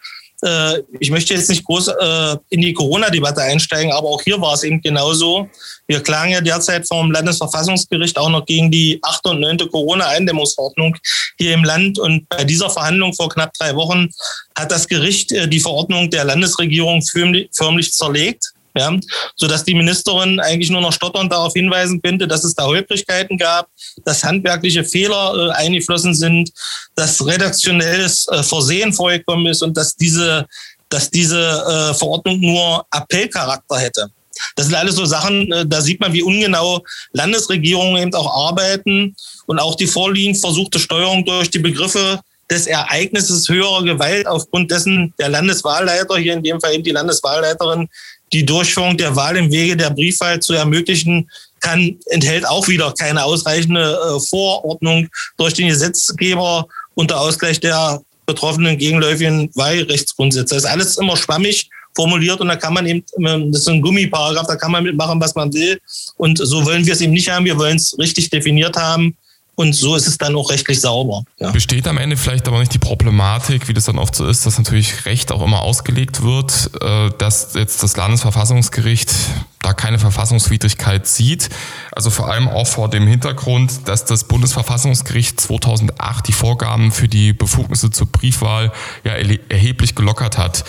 Äh, 0.43 0.81
ich 0.99 1.11
möchte 1.11 1.33
jetzt 1.33 1.49
nicht 1.49 1.63
groß 1.63 1.89
äh, 1.89 2.37
in 2.49 2.61
die 2.61 2.73
Corona-Debatte 2.73 3.41
einsteigen, 3.41 3.91
aber 3.91 4.07
auch 4.09 4.21
hier 4.21 4.39
war 4.41 4.53
es 4.53 4.63
eben 4.63 4.81
genauso. 4.81 5.49
Wir 5.87 6.01
klagen 6.01 6.31
ja 6.31 6.41
derzeit 6.41 6.87
vom 6.87 7.11
Landesverfassungsgericht 7.11 8.17
auch 8.17 8.29
noch 8.29 8.45
gegen 8.45 8.71
die 8.71 8.99
achte 9.01 9.29
und 9.29 9.41
neunte 9.41 9.67
Corona-Eindämmungsverordnung 9.67 10.97
hier 11.37 11.53
im 11.53 11.63
Land. 11.63 11.99
Und 11.99 12.27
bei 12.29 12.43
dieser 12.43 12.69
Verhandlung 12.69 13.13
vor 13.13 13.29
knapp 13.29 13.53
drei 13.53 13.75
Wochen 13.75 14.09
hat 14.57 14.71
das 14.71 14.87
Gericht 14.87 15.31
äh, 15.31 15.47
die 15.47 15.59
Verordnung 15.59 16.09
der 16.09 16.25
Landesregierung 16.25 17.01
förmlich 17.01 17.93
zerlegt 17.93 18.53
ja, 18.75 18.97
sodass 19.35 19.63
die 19.63 19.73
Ministerin 19.73 20.39
eigentlich 20.39 20.69
nur 20.69 20.81
noch 20.81 20.93
stotternd 20.93 21.31
darauf 21.31 21.53
hinweisen 21.53 22.01
könnte, 22.01 22.27
dass 22.27 22.43
es 22.43 22.55
da 22.55 22.65
Holprigkeiten 22.65 23.37
gab, 23.37 23.67
dass 24.05 24.23
handwerkliche 24.23 24.83
Fehler 24.83 25.49
äh, 25.49 25.51
eingeflossen 25.51 26.13
sind, 26.13 26.51
dass 26.95 27.25
redaktionelles 27.25 28.27
äh, 28.29 28.43
Versehen 28.43 28.93
vorgekommen 28.93 29.47
ist 29.47 29.61
und 29.61 29.75
dass 29.75 29.95
diese, 29.95 30.47
dass 30.89 31.09
diese 31.09 31.39
äh, 31.39 31.93
Verordnung 31.93 32.39
nur 32.39 32.85
Appellcharakter 32.91 33.77
hätte. 33.77 34.11
Das 34.55 34.67
sind 34.67 34.75
alles 34.75 34.95
so 34.95 35.05
Sachen, 35.05 35.51
äh, 35.51 35.65
da 35.65 35.81
sieht 35.81 35.99
man, 35.99 36.13
wie 36.13 36.23
ungenau 36.23 36.83
Landesregierungen 37.13 38.01
eben 38.01 38.13
auch 38.13 38.47
arbeiten 38.47 39.15
und 39.45 39.59
auch 39.59 39.75
die 39.75 39.87
vorliegend 39.87 40.39
versuchte 40.39 40.79
Steuerung 40.79 41.25
durch 41.25 41.49
die 41.49 41.59
Begriffe 41.59 42.19
des 42.49 42.67
Ereignisses 42.67 43.47
höherer 43.47 43.83
Gewalt 43.83 44.27
aufgrund 44.27 44.69
dessen 44.71 45.13
der 45.17 45.29
Landeswahlleiter, 45.29 46.17
hier 46.17 46.33
in 46.33 46.43
dem 46.43 46.59
Fall 46.59 46.73
eben 46.73 46.83
die 46.83 46.91
Landeswahlleiterin, 46.91 47.87
die 48.33 48.45
Durchführung 48.45 48.97
der 48.97 49.15
Wahl 49.15 49.35
im 49.37 49.51
Wege 49.51 49.75
der 49.75 49.89
Briefwahl 49.89 50.39
zu 50.39 50.53
ermöglichen, 50.53 51.29
kann, 51.59 51.97
enthält 52.07 52.47
auch 52.47 52.67
wieder 52.67 52.93
keine 52.93 53.23
ausreichende 53.23 53.93
äh, 53.93 54.19
Vorordnung 54.19 55.07
durch 55.37 55.53
den 55.53 55.67
Gesetzgeber 55.67 56.67
unter 56.95 57.19
Ausgleich 57.19 57.59
der 57.59 58.01
betroffenen 58.25 58.77
gegenläufigen 58.77 59.49
Wahlrechtsgrundsätze. 59.55 60.55
Das 60.55 60.63
ist 60.63 60.69
alles 60.69 60.97
immer 60.97 61.17
schwammig 61.17 61.69
formuliert 61.95 62.39
und 62.39 62.47
da 62.47 62.55
kann 62.55 62.73
man 62.73 62.85
eben, 62.85 63.03
das 63.51 63.61
ist 63.61 63.67
ein 63.67 63.81
Gummiparagraph, 63.81 64.47
da 64.47 64.55
kann 64.55 64.71
man 64.71 64.83
mitmachen, 64.83 65.19
was 65.19 65.35
man 65.35 65.53
will. 65.53 65.79
Und 66.17 66.37
so 66.37 66.65
wollen 66.65 66.85
wir 66.85 66.93
es 66.93 67.01
eben 67.01 67.13
nicht 67.13 67.29
haben. 67.29 67.45
Wir 67.45 67.57
wollen 67.57 67.75
es 67.75 67.97
richtig 67.99 68.29
definiert 68.29 68.77
haben 68.77 69.15
und 69.55 69.73
so 69.73 69.95
ist 69.95 70.07
es 70.07 70.17
dann 70.17 70.35
auch 70.35 70.49
rechtlich 70.49 70.79
sauber. 70.79 71.23
Ja. 71.37 71.51
Besteht 71.51 71.87
am 71.87 71.97
Ende 71.97 72.17
vielleicht 72.17 72.47
aber 72.47 72.59
nicht 72.59 72.73
die 72.73 72.79
Problematik, 72.79 73.67
wie 73.67 73.73
das 73.73 73.85
dann 73.85 73.99
oft 73.99 74.15
so 74.15 74.25
ist, 74.25 74.45
dass 74.45 74.57
natürlich 74.57 75.05
Recht 75.05 75.31
auch 75.31 75.41
immer 75.41 75.61
ausgelegt 75.61 76.23
wird, 76.23 76.71
äh, 76.81 77.09
dass 77.17 77.53
jetzt 77.53 77.83
das 77.83 77.97
Landesverfassungsgericht 77.97 79.13
da 79.61 79.73
keine 79.73 79.99
Verfassungswidrigkeit 79.99 81.05
sieht. 81.05 81.49
Also 81.91 82.09
vor 82.09 82.29
allem 82.29 82.47
auch 82.47 82.65
vor 82.65 82.89
dem 82.89 83.05
Hintergrund, 83.05 83.87
dass 83.87 84.05
das 84.05 84.23
Bundesverfassungsgericht 84.23 85.39
2008 85.39 86.27
die 86.27 86.33
Vorgaben 86.33 86.91
für 86.91 87.07
die 87.07 87.33
Befugnisse 87.33 87.91
zur 87.91 88.07
Briefwahl 88.07 88.71
ja 89.03 89.11
erheblich 89.11 89.95
gelockert 89.95 90.37
hat. 90.37 90.63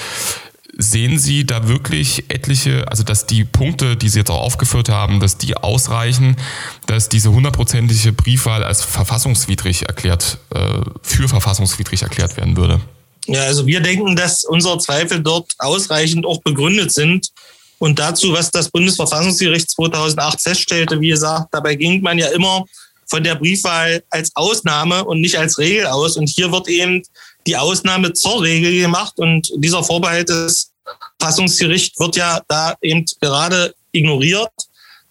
Sehen 0.78 1.18
Sie 1.18 1.44
da 1.44 1.68
wirklich 1.68 2.30
etliche, 2.30 2.88
also 2.88 3.02
dass 3.02 3.26
die 3.26 3.44
Punkte, 3.44 3.96
die 3.96 4.08
Sie 4.08 4.20
jetzt 4.20 4.30
auch 4.30 4.40
aufgeführt 4.40 4.88
haben, 4.88 5.20
dass 5.20 5.36
die 5.36 5.54
ausreichen, 5.56 6.36
dass 6.86 7.10
diese 7.10 7.30
hundertprozentige 7.30 8.12
Briefwahl 8.12 8.64
als 8.64 8.82
verfassungswidrig 8.82 9.86
erklärt, 9.86 10.38
äh, 10.54 10.80
für 11.02 11.28
verfassungswidrig 11.28 12.02
erklärt 12.02 12.38
werden 12.38 12.56
würde? 12.56 12.80
Ja, 13.26 13.42
also 13.42 13.66
wir 13.66 13.80
denken, 13.80 14.16
dass 14.16 14.44
unsere 14.44 14.78
Zweifel 14.78 15.20
dort 15.20 15.52
ausreichend 15.58 16.24
auch 16.26 16.40
begründet 16.40 16.90
sind. 16.90 17.28
Und 17.78 17.98
dazu, 17.98 18.32
was 18.32 18.50
das 18.50 18.70
Bundesverfassungsgericht 18.70 19.70
2008 19.70 20.40
feststellte, 20.40 21.00
wie 21.00 21.08
gesagt, 21.08 21.48
dabei 21.52 21.74
ging 21.74 22.00
man 22.00 22.16
ja 22.16 22.28
immer 22.28 22.64
von 23.06 23.22
der 23.22 23.34
Briefwahl 23.34 24.02
als 24.08 24.30
Ausnahme 24.34 25.04
und 25.04 25.20
nicht 25.20 25.36
als 25.36 25.58
Regel 25.58 25.86
aus. 25.86 26.16
Und 26.16 26.28
hier 26.28 26.50
wird 26.50 26.68
eben 26.68 27.02
die 27.46 27.56
Ausnahme 27.56 28.12
zur 28.12 28.42
Regel 28.42 28.72
gemacht 28.80 29.14
und 29.18 29.50
dieser 29.56 29.82
Vorbehalt 29.82 30.28
des 30.28 30.70
Verfassungsgerichts 31.18 31.98
wird 31.98 32.16
ja 32.16 32.40
da 32.48 32.74
eben 32.82 33.04
gerade 33.20 33.74
ignoriert. 33.92 34.50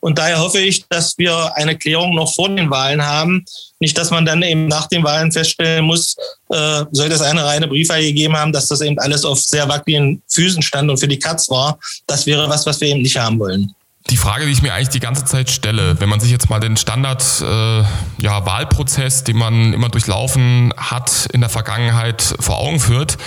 Und 0.01 0.17
daher 0.17 0.39
hoffe 0.39 0.59
ich, 0.59 0.83
dass 0.89 1.15
wir 1.19 1.55
eine 1.55 1.77
Klärung 1.77 2.15
noch 2.15 2.33
vor 2.33 2.49
den 2.49 2.71
Wahlen 2.71 3.05
haben. 3.05 3.45
Nicht, 3.79 3.95
dass 3.95 4.09
man 4.09 4.25
dann 4.25 4.41
eben 4.41 4.67
nach 4.67 4.87
den 4.87 5.03
Wahlen 5.03 5.31
feststellen 5.31 5.85
muss, 5.85 6.15
äh, 6.49 6.83
sollte 6.91 7.15
es 7.15 7.21
eine 7.21 7.45
reine 7.45 7.67
Briefwahl 7.67 8.01
gegeben 8.01 8.35
haben, 8.35 8.51
dass 8.51 8.67
das 8.67 8.81
eben 8.81 8.97
alles 8.97 9.23
auf 9.23 9.39
sehr 9.39 9.69
wackeligen 9.69 10.23
Füßen 10.27 10.63
stand 10.63 10.89
und 10.89 10.97
für 10.97 11.07
die 11.07 11.19
Katz 11.19 11.49
war. 11.51 11.77
Das 12.07 12.25
wäre 12.25 12.49
was, 12.49 12.65
was 12.65 12.81
wir 12.81 12.87
eben 12.87 13.03
nicht 13.03 13.17
haben 13.17 13.37
wollen 13.37 13.75
die 14.09 14.17
Frage, 14.17 14.45
die 14.45 14.51
ich 14.51 14.61
mir 14.61 14.73
eigentlich 14.73 14.89
die 14.89 14.99
ganze 14.99 15.25
Zeit 15.25 15.49
stelle, 15.49 15.99
wenn 15.99 16.09
man 16.09 16.19
sich 16.19 16.31
jetzt 16.31 16.49
mal 16.49 16.59
den 16.59 16.75
Standard 16.75 17.23
äh, 17.41 17.83
ja, 18.17 18.45
Wahlprozess, 18.45 19.23
den 19.23 19.37
man 19.37 19.73
immer 19.73 19.89
durchlaufen 19.89 20.73
hat 20.75 21.27
in 21.31 21.39
der 21.39 21.49
Vergangenheit 21.49 22.21
vor 22.39 22.57
Augen 22.57 22.79
führt, 22.79 23.17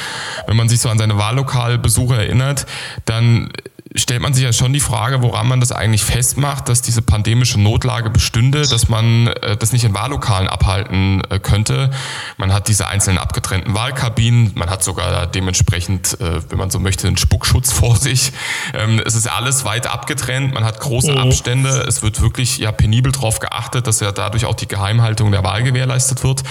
wenn 0.47 0.57
man 0.57 0.69
sich 0.69 0.81
so 0.81 0.89
an 0.89 0.99
seine 0.99 1.17
Wahllokalbesuche 1.17 2.17
erinnert, 2.17 2.67
dann 3.05 3.51
stellt 3.97 4.21
man 4.21 4.35
sich 4.35 4.43
ja 4.43 4.53
schon 4.53 4.73
die 4.73 4.81
Frage, 4.81 5.23
woran 5.23 5.47
man 5.47 5.61
das 5.61 5.71
eigentlich 5.71 6.03
festmacht, 6.03 6.69
dass 6.69 6.83
diese 6.83 7.01
pandemische 7.01 7.61
Notlage 7.61 8.11
bestünde, 8.11 8.67
dass 8.67 8.89
man 8.89 9.29
äh, 9.29 9.57
das 9.57 9.73
nicht 9.73 9.85
in 9.85 9.95
Wahllokalen 9.95 10.49
abhalten 10.49 11.23
äh, 11.31 11.39
könnte. 11.39 11.91
Man 12.37 12.53
hat 12.53 12.67
diese 12.67 12.89
einzelnen 12.89 13.19
abgetrennten 13.19 13.75
Wahlkabinen, 13.75 14.53
man 14.57 14.69
hat 14.69 14.83
sogar 14.83 15.27
dementsprechend, 15.29 16.21
äh, 16.21 16.41
wenn 16.49 16.59
man 16.59 16.71
so 16.71 16.81
möchte, 16.81 17.07
einen 17.07 17.17
Spuckschutz 17.17 17.73
vor 17.73 17.97
sich. 17.97 18.33
Ähm, 18.73 19.01
es 19.05 19.15
ist 19.15 19.29
alles 19.29 19.65
weit 19.65 19.87
abgetrennt, 19.87 20.55
man 20.55 20.65
hat 20.65 20.81
große 20.81 21.13
mhm. 21.13 21.19
Abstände, 21.19 21.85
es 21.87 22.03
wird 22.03 22.21
wirklich 22.21 22.59
ja 22.59 22.73
penibel 22.73 23.13
darauf 23.13 23.39
geachtet, 23.39 23.87
dass 23.87 24.01
ja 24.01 24.11
dadurch 24.11 24.45
auch 24.47 24.55
die 24.55 24.67
Geheimhaltung 24.69 25.31
der 25.31 25.45
Wahl 25.45 25.63
gewährleistet 25.63 26.25
wird. 26.25 26.43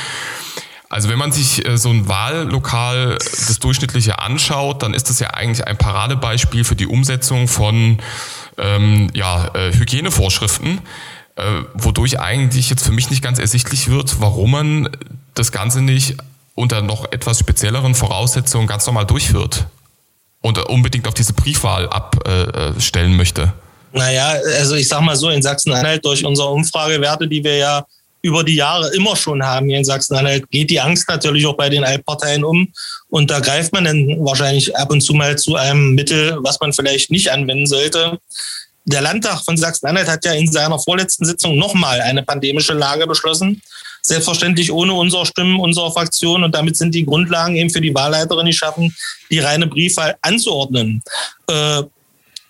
Also 0.93 1.09
wenn 1.09 1.17
man 1.17 1.31
sich 1.31 1.67
äh, 1.67 1.75
so 1.75 1.89
ein 1.89 2.07
Wahllokal, 2.07 3.17
das 3.17 3.57
durchschnittliche 3.57 4.19
anschaut, 4.19 4.83
dann 4.83 4.93
ist 4.93 5.09
das 5.09 5.17
ja 5.17 5.31
eigentlich 5.31 5.65
ein 5.65 5.75
Paradebeispiel 5.75 6.63
für 6.63 6.75
die 6.75 6.85
Umsetzung 6.85 7.47
von 7.47 7.97
ähm, 8.59 9.09
ja, 9.15 9.47
äh, 9.55 9.73
Hygienevorschriften, 9.73 10.81
äh, 11.35 11.41
wodurch 11.73 12.19
eigentlich 12.19 12.69
jetzt 12.69 12.85
für 12.85 12.91
mich 12.91 13.09
nicht 13.09 13.23
ganz 13.23 13.39
ersichtlich 13.39 13.89
wird, 13.89 14.21
warum 14.21 14.51
man 14.51 14.89
das 15.33 15.51
Ganze 15.51 15.81
nicht 15.81 16.17
unter 16.53 16.83
noch 16.83 17.11
etwas 17.11 17.39
spezielleren 17.39 17.95
Voraussetzungen 17.95 18.67
ganz 18.67 18.85
normal 18.85 19.07
durchführt 19.07 19.65
und 20.41 20.59
unbedingt 20.59 21.07
auf 21.07 21.15
diese 21.15 21.33
Briefwahl 21.33 21.89
abstellen 21.89 23.17
möchte. 23.17 23.51
Naja, 23.93 24.35
also 24.59 24.75
ich 24.75 24.87
sag 24.87 25.01
mal 25.01 25.15
so, 25.15 25.31
in 25.31 25.41
Sachsen-Anhalt 25.41 26.05
durch 26.05 26.23
unsere 26.23 26.49
Umfragewerte, 26.49 27.27
die 27.27 27.43
wir 27.43 27.57
ja 27.57 27.85
über 28.23 28.43
die 28.43 28.55
Jahre 28.55 28.89
immer 28.95 29.15
schon 29.15 29.43
haben 29.43 29.67
hier 29.67 29.77
in 29.77 29.85
Sachsen-Anhalt, 29.85 30.49
geht 30.49 30.69
die 30.69 30.79
Angst 30.79 31.07
natürlich 31.09 31.45
auch 31.45 31.57
bei 31.57 31.69
den 31.69 31.83
Altparteien 31.83 32.43
um. 32.43 32.69
Und 33.09 33.29
da 33.29 33.41
greift 33.41 33.73
man 33.73 33.83
dann 33.83 34.07
wahrscheinlich 34.25 34.75
ab 34.75 34.91
und 34.91 35.01
zu 35.01 35.13
mal 35.13 35.37
zu 35.37 35.55
einem 35.55 35.93
Mittel, 35.93 36.37
was 36.39 36.59
man 36.61 36.71
vielleicht 36.71 37.11
nicht 37.11 37.29
anwenden 37.29 37.67
sollte. 37.67 38.17
Der 38.85 39.01
Landtag 39.01 39.43
von 39.43 39.57
Sachsen-Anhalt 39.57 40.07
hat 40.07 40.25
ja 40.25 40.31
in 40.31 40.49
seiner 40.49 40.79
vorletzten 40.79 41.25
Sitzung 41.25 41.57
nochmal 41.57 41.99
eine 42.01 42.23
pandemische 42.23 42.73
Lage 42.73 43.05
beschlossen. 43.07 43.61
Selbstverständlich 44.01 44.71
ohne 44.71 44.93
unsere 44.93 45.25
Stimmen 45.25 45.59
unserer 45.59 45.91
Fraktion. 45.91 46.45
Und 46.45 46.55
damit 46.55 46.77
sind 46.77 46.95
die 46.95 47.05
Grundlagen 47.05 47.57
eben 47.57 47.69
für 47.69 47.81
die 47.81 47.93
Wahlleiterin 47.93 48.45
geschaffen, 48.45 48.95
die 49.31 49.39
reine 49.39 49.67
Briefwahl 49.67 50.15
anzuordnen. 50.21 51.03
Äh, 51.47 51.83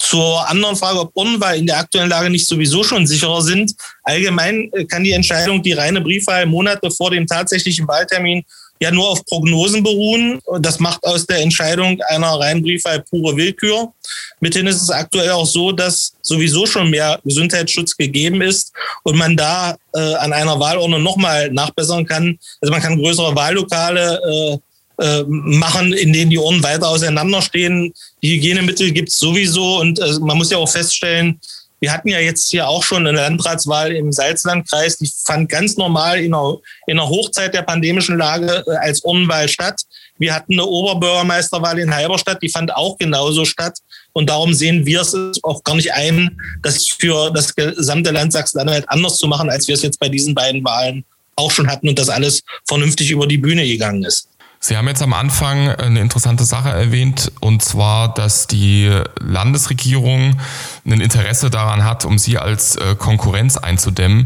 zur 0.04 0.48
anderen 0.50 0.76
Frage, 0.76 1.00
ob 1.00 1.12
Urnenwahl 1.16 1.58
in 1.58 1.66
der 1.66 1.78
aktuellen 1.78 2.10
Lage 2.10 2.30
nicht 2.30 2.48
sowieso 2.48 2.84
schon 2.84 3.08
sicherer 3.08 3.42
sind. 3.42 3.74
Allgemein 4.04 4.70
äh, 4.74 4.86
kann 4.86 5.04
die 5.04 5.14
Entscheidung, 5.14 5.64
die 5.64 5.74
reine 5.74 6.02
Briefwahl 6.02 6.46
Monate 6.46 6.92
vor 6.92 7.12
dem 7.12 7.26
tatsächlichen 7.26 7.88
Wahltermin 7.88 8.44
ja 8.82 8.92
nur 8.92 9.10
auf 9.10 9.24
Prognosen 9.26 9.82
beruhen. 9.82 10.42
Das 10.60 10.80
macht 10.80 11.04
aus 11.06 11.26
der 11.26 11.38
Entscheidung 11.38 12.02
einer 12.10 12.38
reinen 12.40 12.62
Briefwahl 12.62 13.02
pure 13.10 13.38
Willkür. 13.38 13.94
Mithin 14.42 14.68
ist 14.68 14.82
es 14.82 14.90
aktuell 14.90 15.32
auch 15.32 15.46
so, 15.46 15.72
dass 15.72 16.14
sowieso 16.22 16.66
schon 16.66 16.90
mehr 16.90 17.20
Gesundheitsschutz 17.24 17.96
gegeben 17.96 18.42
ist 18.42 18.74
und 19.04 19.16
man 19.16 19.38
da 19.38 19.78
äh, 19.96 20.16
an 20.16 20.34
einer 20.34 20.60
Wahlordnung 20.60 21.02
nochmal 21.02 21.50
nachbessern 21.50 22.06
kann. 22.06 22.38
Also 22.60 22.74
man 22.74 22.82
kann 22.82 23.00
größere 23.00 23.34
Wahllokale 23.34 24.20
äh, 24.22 24.58
äh, 25.00 25.24
machen, 25.28 25.94
in 25.94 26.14
denen 26.14 26.30
die 26.30 26.38
Ohren 26.38 26.62
weiter 26.64 26.88
auseinanderstehen. 26.88 27.94
Die 28.22 28.36
Hygienemittel 28.36 28.92
gibt 28.92 29.10
es 29.10 29.18
sowieso 29.18 29.80
und 29.80 30.00
äh, 30.00 30.20
man 30.20 30.38
muss 30.38 30.52
ja 30.52 30.58
auch 30.58 30.70
feststellen, 30.70 31.40
wir 31.84 31.92
hatten 31.92 32.08
ja 32.08 32.20
jetzt 32.20 32.50
hier 32.50 32.66
auch 32.70 32.82
schon 32.82 33.06
eine 33.06 33.18
Landratswahl 33.18 33.92
im 33.92 34.14
Salzlandkreis, 34.14 35.00
die 35.00 35.12
fand 35.26 35.50
ganz 35.50 35.76
normal 35.76 36.20
in 36.20 36.34
einer, 36.34 36.56
in 36.88 36.98
einer 36.98 37.10
Hochzeit 37.10 37.54
der 37.54 37.64
pandemischen 37.64 38.18
Lage 38.18 38.64
äh, 38.66 38.76
als 38.78 39.04
Urnenwahl 39.04 39.50
statt. 39.50 39.82
Wir 40.18 40.34
hatten 40.34 40.54
eine 40.54 40.66
Oberbürgermeisterwahl 40.66 41.78
in 41.80 41.94
Halberstadt, 41.94 42.42
die 42.42 42.48
fand 42.48 42.74
auch 42.74 42.98
genauso 42.98 43.44
statt. 43.44 43.80
Und 44.14 44.30
darum 44.30 44.54
sehen 44.54 44.86
wir 44.86 45.02
es 45.02 45.14
auch 45.44 45.62
gar 45.66 45.76
nicht 45.76 45.92
ein, 45.92 46.40
das 46.62 46.88
für 46.88 47.32
das 47.32 47.54
gesamte 47.54 48.12
Land 48.12 48.32
Sachsen-Anhalt 48.32 48.88
anders 48.88 49.18
zu 49.18 49.28
machen, 49.28 49.50
als 49.50 49.68
wir 49.68 49.76
es 49.76 49.82
jetzt 49.82 50.00
bei 50.00 50.08
diesen 50.08 50.34
beiden 50.34 50.64
Wahlen 50.64 51.04
auch 51.36 51.52
schon 51.52 51.68
hatten 51.68 51.90
und 51.90 52.00
das 52.00 52.08
alles 52.08 52.44
vernünftig 52.66 53.12
über 53.12 53.28
die 53.28 53.40
Bühne 53.40 53.68
gegangen 53.68 54.06
ist. 54.06 54.30
Sie 54.66 54.78
haben 54.78 54.88
jetzt 54.88 55.02
am 55.02 55.12
Anfang 55.12 55.68
eine 55.72 56.00
interessante 56.00 56.46
Sache 56.46 56.70
erwähnt, 56.70 57.34
und 57.42 57.62
zwar, 57.62 58.14
dass 58.14 58.48
die 58.48 58.90
Landesregierung 59.20 60.38
ein 60.86 61.02
Interesse 61.02 61.50
daran 61.50 61.84
hat, 61.84 62.06
um 62.06 62.18
Sie 62.18 62.38
als 62.38 62.78
äh, 62.78 62.96
Konkurrenz 62.96 63.58
einzudämmen. 63.58 64.26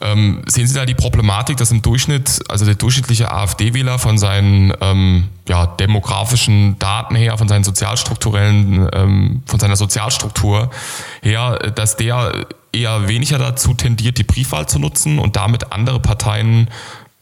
Ähm, 0.00 0.42
sehen 0.48 0.66
Sie 0.66 0.74
da 0.74 0.86
die 0.86 0.96
Problematik, 0.96 1.56
dass 1.58 1.70
im 1.70 1.82
Durchschnitt, 1.82 2.40
also 2.48 2.64
der 2.64 2.74
durchschnittliche 2.74 3.30
AfD-Wähler 3.30 4.00
von 4.00 4.18
seinen 4.18 4.72
ähm, 4.80 5.28
ja, 5.48 5.66
demografischen 5.66 6.76
Daten 6.80 7.14
her, 7.14 7.38
von 7.38 7.46
seinen 7.46 7.62
sozialstrukturellen, 7.62 8.88
ähm, 8.92 9.42
von 9.46 9.60
seiner 9.60 9.76
Sozialstruktur 9.76 10.68
her, 11.22 11.60
dass 11.76 11.94
der 11.94 12.32
eher 12.72 13.06
weniger 13.06 13.38
dazu 13.38 13.72
tendiert, 13.72 14.18
die 14.18 14.24
Briefwahl 14.24 14.66
zu 14.66 14.80
nutzen 14.80 15.20
und 15.20 15.36
damit 15.36 15.70
andere 15.72 16.00
Parteien 16.00 16.68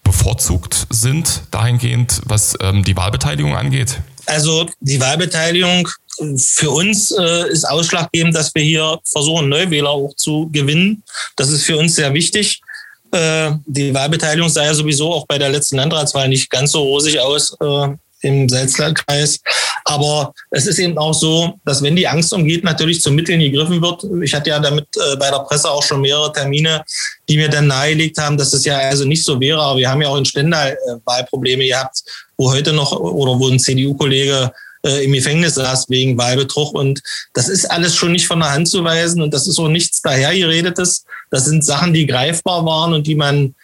bevorzugt 0.05 0.87
sind, 0.91 1.43
dahingehend, 1.51 2.21
was 2.27 2.55
ähm, 2.61 2.85
die 2.85 2.97
Wahlbeteiligung 2.97 3.57
angeht? 3.57 4.01
Also 4.27 4.67
die 4.81 5.01
Wahlbeteiligung 5.01 5.89
für 6.37 6.71
uns 6.71 7.11
äh, 7.11 7.51
ist 7.51 7.65
ausschlaggebend, 7.65 8.37
dass 8.37 8.55
wir 8.55 8.63
hier 8.63 9.01
versuchen, 9.05 9.49
Neuwähler 9.49 9.91
auch 9.91 10.15
zu 10.15 10.49
gewinnen. 10.53 11.03
Das 11.37 11.51
ist 11.51 11.65
für 11.65 11.77
uns 11.77 11.97
sehr 11.97 12.15
wichtig. 12.15 12.61
Äh, 13.11 13.53
die 13.67 13.93
Wahlbeteiligung 13.93 14.49
sah 14.49 14.65
ja 14.65 14.75
sowieso 14.75 15.13
auch 15.13 15.27
bei 15.27 15.39
der 15.39 15.49
letzten 15.49 15.77
Landratswahl 15.77 16.29
nicht 16.29 16.51
ganz 16.51 16.73
so 16.73 16.83
rosig 16.83 17.19
aus. 17.21 17.57
Äh, 17.61 17.89
im 18.25 18.49
Salzlandkreis. 18.49 19.41
Aber 19.85 20.33
es 20.51 20.67
ist 20.67 20.79
eben 20.79 20.97
auch 20.97 21.13
so, 21.13 21.59
dass 21.65 21.83
wenn 21.83 21.97
die 21.97 22.09
Angst 22.09 22.33
umgeht, 22.33 22.65
natürlich 22.65 23.03
zu 23.03 23.11
Mitteln 23.11 23.41
gegriffen 23.41 23.83
wird. 23.83 24.05
Ich 24.23 24.35
hatte 24.35 24.51
ja 24.51 24.59
damit 24.59 24.87
äh, 24.97 25.17
bei 25.17 25.31
der 25.31 25.41
Presse 25.41 25.71
auch 25.71 25.83
schon 25.83 26.01
mehrere 26.01 26.33
Termine, 26.33 26.83
die 27.29 27.37
mir 27.37 27.49
dann 27.49 27.67
nahegelegt 27.67 28.19
haben, 28.19 28.39
dass 28.39 28.53
es 28.53 28.65
ja 28.65 28.79
also 28.79 29.05
nicht 29.05 29.25
so 29.25 29.39
wäre. 29.39 29.61
Aber 29.61 29.79
wir 29.79 29.91
haben 29.91 30.01
ja 30.01 30.09
auch 30.09 30.17
in 30.17 30.25
Stendal 30.25 30.73
äh, 30.73 30.95
Wahlprobleme 31.05 31.67
gehabt, 31.67 32.03
wo 32.39 32.51
heute 32.51 32.73
noch 32.73 32.93
oder 32.93 33.39
wo 33.39 33.49
ein 33.49 33.61
CDU-Kollege 33.61 34.53
äh, 34.85 35.05
im 35.05 35.13
Gefängnis 35.13 35.55
saß 35.55 35.89
wegen 35.89 36.17
Wahlbetrug. 36.17 36.75
Und 36.75 37.03
das 37.33 37.49
ist 37.49 37.71
alles 37.71 37.95
schon 37.95 38.13
nicht 38.13 38.27
von 38.27 38.41
der 38.41 38.53
Hand 38.53 38.69
zu 38.69 38.85
weisen 38.85 39.23
und 39.23 39.35
das 39.35 39.47
ist 39.47 39.59
auch 39.59 39.69
nichts 39.69 40.03
dahergeredetes. 40.03 41.05
Das 41.31 41.45
sind 41.47 41.65
Sachen, 41.65 41.93
die 41.93 42.07
greifbar 42.07 42.65
waren 42.65 42.95
und 42.95 43.07
die 43.07 43.15
man 43.15 43.55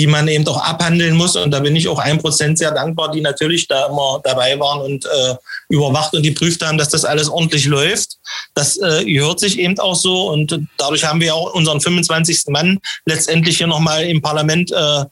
die 0.00 0.06
man 0.06 0.28
eben 0.28 0.46
auch 0.48 0.62
abhandeln 0.62 1.14
muss. 1.14 1.36
Und 1.36 1.50
da 1.50 1.60
bin 1.60 1.76
ich 1.76 1.86
auch 1.86 1.98
ein 1.98 2.16
Prozent 2.16 2.56
sehr 2.56 2.70
dankbar, 2.70 3.10
die 3.10 3.20
natürlich 3.20 3.68
da 3.68 3.86
immer 3.86 4.18
dabei 4.24 4.58
waren 4.58 4.80
und 4.80 5.04
äh, 5.04 5.34
überwacht 5.68 6.14
und 6.14 6.22
geprüft 6.22 6.64
haben, 6.64 6.78
dass 6.78 6.88
das 6.88 7.04
alles 7.04 7.28
ordentlich 7.28 7.66
läuft. 7.66 8.16
Das 8.54 8.78
äh, 8.78 9.04
gehört 9.04 9.40
sich 9.40 9.58
eben 9.58 9.78
auch 9.78 9.94
so. 9.94 10.30
Und 10.30 10.58
dadurch 10.78 11.04
haben 11.04 11.20
wir 11.20 11.34
auch 11.34 11.52
unseren 11.52 11.82
25. 11.82 12.44
Mann 12.48 12.78
letztendlich 13.04 13.58
hier 13.58 13.66
nochmal 13.66 14.04
im 14.04 14.22
Parlament 14.22 14.72
äh, 14.72 15.04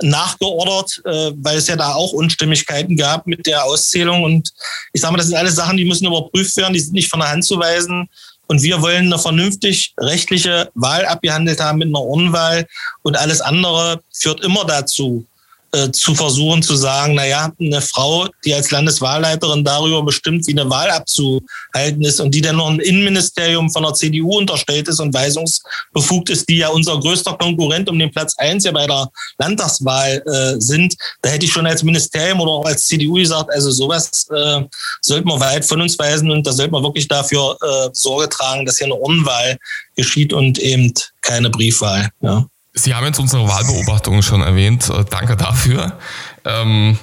nachgeordert, 0.00 1.00
äh, 1.04 1.30
weil 1.36 1.58
es 1.58 1.68
ja 1.68 1.76
da 1.76 1.94
auch 1.94 2.12
Unstimmigkeiten 2.12 2.96
gab 2.96 3.28
mit 3.28 3.46
der 3.46 3.64
Auszählung. 3.64 4.24
Und 4.24 4.50
ich 4.92 5.00
sage 5.00 5.12
mal, 5.12 5.18
das 5.18 5.28
sind 5.28 5.36
alles 5.36 5.54
Sachen, 5.54 5.76
die 5.76 5.84
müssen 5.84 6.06
überprüft 6.06 6.56
werden, 6.56 6.72
die 6.72 6.80
sind 6.80 6.94
nicht 6.94 7.08
von 7.08 7.20
der 7.20 7.30
Hand 7.30 7.44
zu 7.44 7.60
weisen. 7.60 8.08
Und 8.46 8.62
wir 8.62 8.82
wollen 8.82 9.06
eine 9.06 9.18
vernünftig 9.18 9.94
rechtliche 9.98 10.70
Wahl 10.74 11.06
abgehandelt 11.06 11.60
haben 11.60 11.78
mit 11.78 11.88
einer 11.88 12.02
Unwahl. 12.02 12.66
Und 13.02 13.16
alles 13.16 13.40
andere 13.40 14.02
führt 14.12 14.44
immer 14.44 14.64
dazu, 14.64 15.24
äh, 15.72 15.90
zu 15.90 16.14
versuchen 16.14 16.62
zu 16.62 16.76
sagen, 16.76 17.14
na 17.14 17.26
ja, 17.26 17.50
eine 17.58 17.80
Frau, 17.80 18.28
die 18.44 18.54
als 18.54 18.70
Landeswahlleiterin 18.70 19.64
darüber 19.64 20.02
bestimmt, 20.02 20.46
wie 20.46 20.52
eine 20.52 20.68
Wahl 20.68 20.90
abzuhalten 20.90 22.02
ist 22.02 22.20
und 22.20 22.34
die 22.34 22.40
dann 22.40 22.56
noch 22.56 22.68
ein 22.68 22.80
Innenministerium 22.80 23.70
von 23.70 23.82
der 23.82 23.94
CDU 23.94 24.38
unterstellt 24.38 24.88
ist 24.88 25.00
und 25.00 25.14
weisungsbefugt 25.14 26.30
ist, 26.30 26.48
die 26.48 26.58
ja 26.58 26.68
unser 26.68 27.00
größter 27.00 27.34
Konkurrent 27.34 27.88
um 27.88 27.98
den 27.98 28.10
Platz 28.10 28.34
eins 28.36 28.64
ja 28.64 28.72
bei 28.72 28.86
der 28.86 29.10
Landtagswahl 29.38 30.22
äh, 30.26 30.60
sind, 30.60 30.94
da 31.22 31.30
hätte 31.30 31.46
ich 31.46 31.52
schon 31.52 31.66
als 31.66 31.82
Ministerium 31.82 32.40
oder 32.40 32.52
auch 32.52 32.64
als 32.66 32.86
CDU 32.86 33.14
gesagt, 33.14 33.50
also 33.50 33.70
sowas 33.70 34.26
äh, 34.30 34.62
sollte 35.00 35.26
man 35.26 35.40
weit 35.40 35.64
von 35.64 35.80
uns 35.80 35.98
weisen 35.98 36.30
und 36.30 36.46
da 36.46 36.52
sollte 36.52 36.72
man 36.72 36.82
wirklich 36.82 37.08
dafür 37.08 37.56
äh, 37.62 37.88
Sorge 37.92 38.28
tragen, 38.28 38.66
dass 38.66 38.78
hier 38.78 38.86
eine 38.86 38.94
Unwahl 38.94 39.56
geschieht 39.96 40.32
und 40.32 40.58
eben 40.58 40.92
keine 41.22 41.50
Briefwahl. 41.50 42.10
Ja. 42.20 42.46
Sie 42.74 42.94
haben 42.94 43.04
jetzt 43.06 43.18
unsere 43.18 43.46
Wahlbeobachtungen 43.46 44.22
schon 44.22 44.40
erwähnt. 44.40 44.88
Äh, 44.88 45.04
danke 45.08 45.36
dafür. 45.36 45.98
Ähm, 46.44 46.98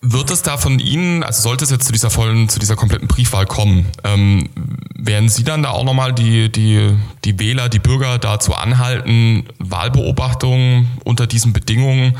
wird 0.00 0.30
es 0.30 0.42
da 0.42 0.56
von 0.56 0.78
Ihnen, 0.78 1.24
also 1.24 1.42
sollte 1.42 1.64
es 1.64 1.70
jetzt 1.70 1.86
zu 1.86 1.92
dieser 1.92 2.08
vollen, 2.08 2.48
zu 2.48 2.60
dieser 2.60 2.76
kompletten 2.76 3.08
Briefwahl 3.08 3.46
kommen, 3.46 3.86
ähm, 4.04 4.48
werden 4.94 5.28
Sie 5.28 5.42
dann 5.42 5.64
da 5.64 5.70
auch 5.70 5.82
nochmal 5.82 6.12
die, 6.12 6.52
die, 6.52 6.96
die 7.24 7.38
Wähler, 7.40 7.68
die 7.68 7.80
Bürger 7.80 8.18
dazu 8.18 8.54
anhalten, 8.54 9.48
Wahlbeobachtungen 9.58 10.86
unter 11.02 11.26
diesen 11.26 11.52
Bedingungen 11.52 12.16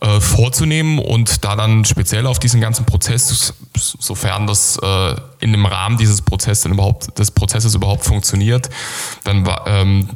äh, 0.00 0.18
vorzunehmen 0.18 0.98
und 0.98 1.44
da 1.44 1.54
dann 1.54 1.84
speziell 1.84 2.26
auf 2.26 2.40
diesen 2.40 2.60
ganzen 2.60 2.86
Prozess, 2.86 3.54
sofern 3.76 4.48
das 4.48 4.76
äh, 4.82 5.14
in 5.38 5.52
dem 5.52 5.64
Rahmen 5.64 5.98
dieses 5.98 6.22
Prozesses 6.22 6.64
überhaupt, 6.64 7.18
des 7.20 7.30
Prozesses 7.30 7.76
überhaupt 7.76 8.04
funktioniert, 8.04 8.68
dann 9.22 9.48
ähm, 9.66 10.08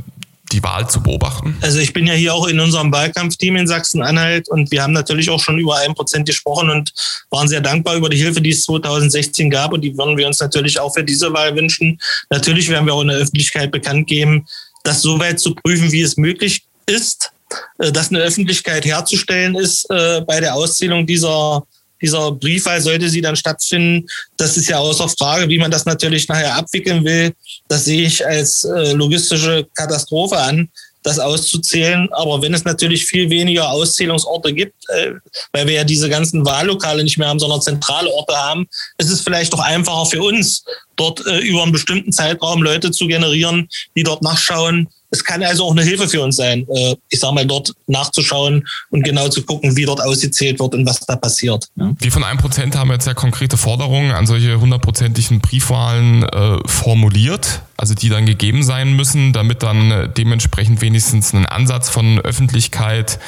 die 0.52 0.62
Wahl 0.62 0.88
zu 0.88 1.02
beobachten? 1.02 1.56
Also 1.60 1.78
ich 1.78 1.92
bin 1.92 2.06
ja 2.06 2.14
hier 2.14 2.34
auch 2.34 2.46
in 2.46 2.60
unserem 2.60 2.92
Wahlkampfteam 2.92 3.56
in 3.56 3.66
Sachsen-Anhalt 3.66 4.48
und 4.48 4.70
wir 4.70 4.82
haben 4.82 4.92
natürlich 4.92 5.30
auch 5.30 5.40
schon 5.40 5.58
über 5.58 5.76
ein 5.76 5.94
Prozent 5.94 6.26
gesprochen 6.26 6.70
und 6.70 6.92
waren 7.30 7.48
sehr 7.48 7.60
dankbar 7.60 7.96
über 7.96 8.08
die 8.08 8.16
Hilfe, 8.16 8.40
die 8.40 8.50
es 8.50 8.62
2016 8.62 9.50
gab 9.50 9.72
und 9.72 9.82
die 9.82 9.96
würden 9.96 10.16
wir 10.16 10.26
uns 10.26 10.40
natürlich 10.40 10.78
auch 10.78 10.94
für 10.94 11.04
diese 11.04 11.32
Wahl 11.32 11.54
wünschen. 11.56 11.98
Natürlich 12.30 12.68
werden 12.68 12.86
wir 12.86 12.94
auch 12.94 13.02
in 13.02 13.08
der 13.08 13.18
Öffentlichkeit 13.18 13.70
bekannt 13.70 14.06
geben, 14.06 14.46
das 14.82 15.02
so 15.02 15.18
weit 15.18 15.40
zu 15.40 15.54
prüfen, 15.54 15.90
wie 15.92 16.02
es 16.02 16.16
möglich 16.16 16.64
ist, 16.86 17.32
äh, 17.78 17.92
dass 17.92 18.10
eine 18.10 18.20
Öffentlichkeit 18.20 18.84
herzustellen 18.84 19.54
ist 19.56 19.90
äh, 19.90 20.20
bei 20.22 20.40
der 20.40 20.54
Auszählung 20.54 21.06
dieser 21.06 21.66
dieser 22.06 22.30
Briefwahl 22.30 22.80
sollte 22.80 23.08
sie 23.08 23.20
dann 23.20 23.34
stattfinden. 23.34 24.06
Das 24.36 24.56
ist 24.56 24.68
ja 24.68 24.78
außer 24.78 25.08
Frage, 25.08 25.48
wie 25.48 25.58
man 25.58 25.72
das 25.72 25.86
natürlich 25.86 26.28
nachher 26.28 26.54
abwickeln 26.54 27.04
will. 27.04 27.34
Das 27.68 27.84
sehe 27.84 28.06
ich 28.06 28.24
als 28.24 28.62
äh, 28.64 28.92
logistische 28.92 29.66
Katastrophe 29.74 30.38
an, 30.38 30.68
das 31.02 31.18
auszuzählen. 31.18 32.08
Aber 32.12 32.42
wenn 32.42 32.54
es 32.54 32.64
natürlich 32.64 33.04
viel 33.06 33.28
weniger 33.28 33.70
Auszählungsorte 33.70 34.52
gibt, 34.52 34.76
äh, 34.88 35.14
weil 35.52 35.66
wir 35.66 35.74
ja 35.74 35.84
diese 35.84 36.08
ganzen 36.08 36.46
Wahllokale 36.46 37.02
nicht 37.02 37.18
mehr 37.18 37.28
haben, 37.28 37.40
sondern 37.40 37.60
zentrale 37.60 38.12
Orte 38.12 38.36
haben, 38.36 38.68
ist 38.98 39.10
es 39.10 39.20
vielleicht 39.20 39.52
doch 39.52 39.60
einfacher 39.60 40.06
für 40.06 40.22
uns, 40.22 40.64
dort 40.94 41.26
äh, 41.26 41.38
über 41.38 41.64
einen 41.64 41.72
bestimmten 41.72 42.12
Zeitraum 42.12 42.62
Leute 42.62 42.92
zu 42.92 43.08
generieren, 43.08 43.68
die 43.96 44.04
dort 44.04 44.22
nachschauen, 44.22 44.88
es 45.16 45.24
kann 45.24 45.42
also 45.42 45.64
auch 45.64 45.72
eine 45.72 45.82
Hilfe 45.82 46.08
für 46.08 46.22
uns 46.22 46.36
sein, 46.36 46.66
äh, 46.68 46.94
ich 47.08 47.20
sage 47.20 47.34
mal, 47.34 47.46
dort 47.46 47.72
nachzuschauen 47.86 48.66
und 48.90 49.02
genau 49.02 49.28
zu 49.28 49.42
gucken, 49.42 49.76
wie 49.76 49.84
dort 49.84 50.00
ausgezählt 50.00 50.58
wird 50.58 50.74
und 50.74 50.86
was 50.86 51.00
da 51.00 51.16
passiert. 51.16 51.68
Die 51.76 52.10
von 52.10 52.24
einem 52.24 52.38
Prozent 52.38 52.76
haben 52.76 52.90
jetzt 52.90 53.06
ja 53.06 53.14
konkrete 53.14 53.56
Forderungen 53.56 54.12
an 54.12 54.26
solche 54.26 54.60
hundertprozentigen 54.60 55.40
Briefwahlen 55.40 56.22
äh, 56.22 56.58
formuliert, 56.66 57.62
also 57.76 57.94
die 57.94 58.08
dann 58.08 58.26
gegeben 58.26 58.62
sein 58.62 58.94
müssen, 58.94 59.32
damit 59.32 59.62
dann 59.62 59.90
äh, 59.90 60.08
dementsprechend 60.08 60.80
wenigstens 60.80 61.32
ein 61.32 61.46
Ansatz 61.46 61.88
von 61.88 62.18
Öffentlichkeit 62.20 63.18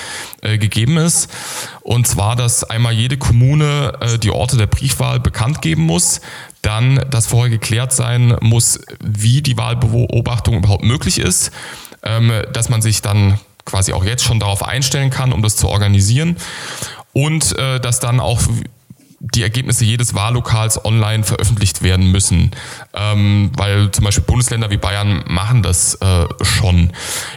äh, 0.42 0.58
gegeben 0.58 0.96
ist. 0.96 1.30
Und 1.82 2.06
zwar, 2.06 2.36
dass 2.36 2.64
einmal 2.64 2.92
jede 2.92 3.18
Kommune 3.18 3.92
äh, 4.00 4.18
die 4.18 4.30
Orte 4.30 4.56
der 4.56 4.66
Briefwahl 4.66 5.20
bekannt 5.20 5.60
geben 5.60 5.82
muss, 5.82 6.20
dann, 6.62 7.00
dass 7.10 7.26
vorher 7.26 7.50
geklärt 7.50 7.92
sein 7.92 8.36
muss, 8.40 8.80
wie 9.00 9.42
die 9.42 9.56
Wahlbeobachtung 9.56 10.56
überhaupt 10.56 10.84
möglich 10.84 11.18
ist, 11.18 11.50
ähm, 12.02 12.32
dass 12.52 12.68
man 12.68 12.82
sich 12.82 13.02
dann 13.02 13.38
quasi 13.64 13.92
auch 13.92 14.04
jetzt 14.04 14.24
schon 14.24 14.40
darauf 14.40 14.64
einstellen 14.64 15.10
kann, 15.10 15.32
um 15.32 15.42
das 15.42 15.56
zu 15.56 15.68
organisieren 15.68 16.36
und 17.12 17.56
äh, 17.58 17.80
dass 17.80 18.00
dann 18.00 18.18
auch 18.18 18.40
die 19.20 19.42
Ergebnisse 19.42 19.84
jedes 19.84 20.14
Wahllokals 20.14 20.84
online 20.84 21.24
veröffentlicht 21.24 21.82
werden 21.82 22.12
müssen, 22.12 22.52
ähm, 22.94 23.50
weil 23.56 23.90
zum 23.90 24.04
Beispiel 24.04 24.24
Bundesländer 24.24 24.70
wie 24.70 24.76
Bayern 24.76 25.24
machen 25.26 25.62
das 25.62 25.96
äh, 25.96 26.26
schon. 26.42 26.92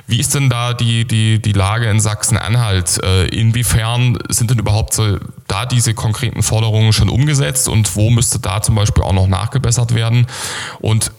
Wie 0.05 0.19
ist 0.19 0.35
denn 0.35 0.49
da 0.49 0.73
die, 0.73 1.05
die, 1.05 1.41
die 1.41 1.53
Lage 1.53 1.89
in 1.89 1.99
Sachsen-Anhalt? 1.99 3.03
Äh, 3.03 3.27
inwiefern 3.29 4.19
sind 4.29 4.51
denn 4.51 4.59
überhaupt 4.59 4.93
so, 4.93 5.17
da 5.47 5.65
diese 5.65 5.95
konkreten 5.95 6.43
Forderungen 6.43 6.93
schon 6.93 7.09
umgesetzt 7.09 7.67
und 7.67 7.95
wo 7.95 8.11
müsste 8.11 8.39
da 8.39 8.61
zum 8.61 8.75
Beispiel 8.75 9.03
auch 9.03 9.13
noch 9.13 9.27
nachgebessert 9.27 9.95
werden? 9.95 10.27
Und 10.79 11.11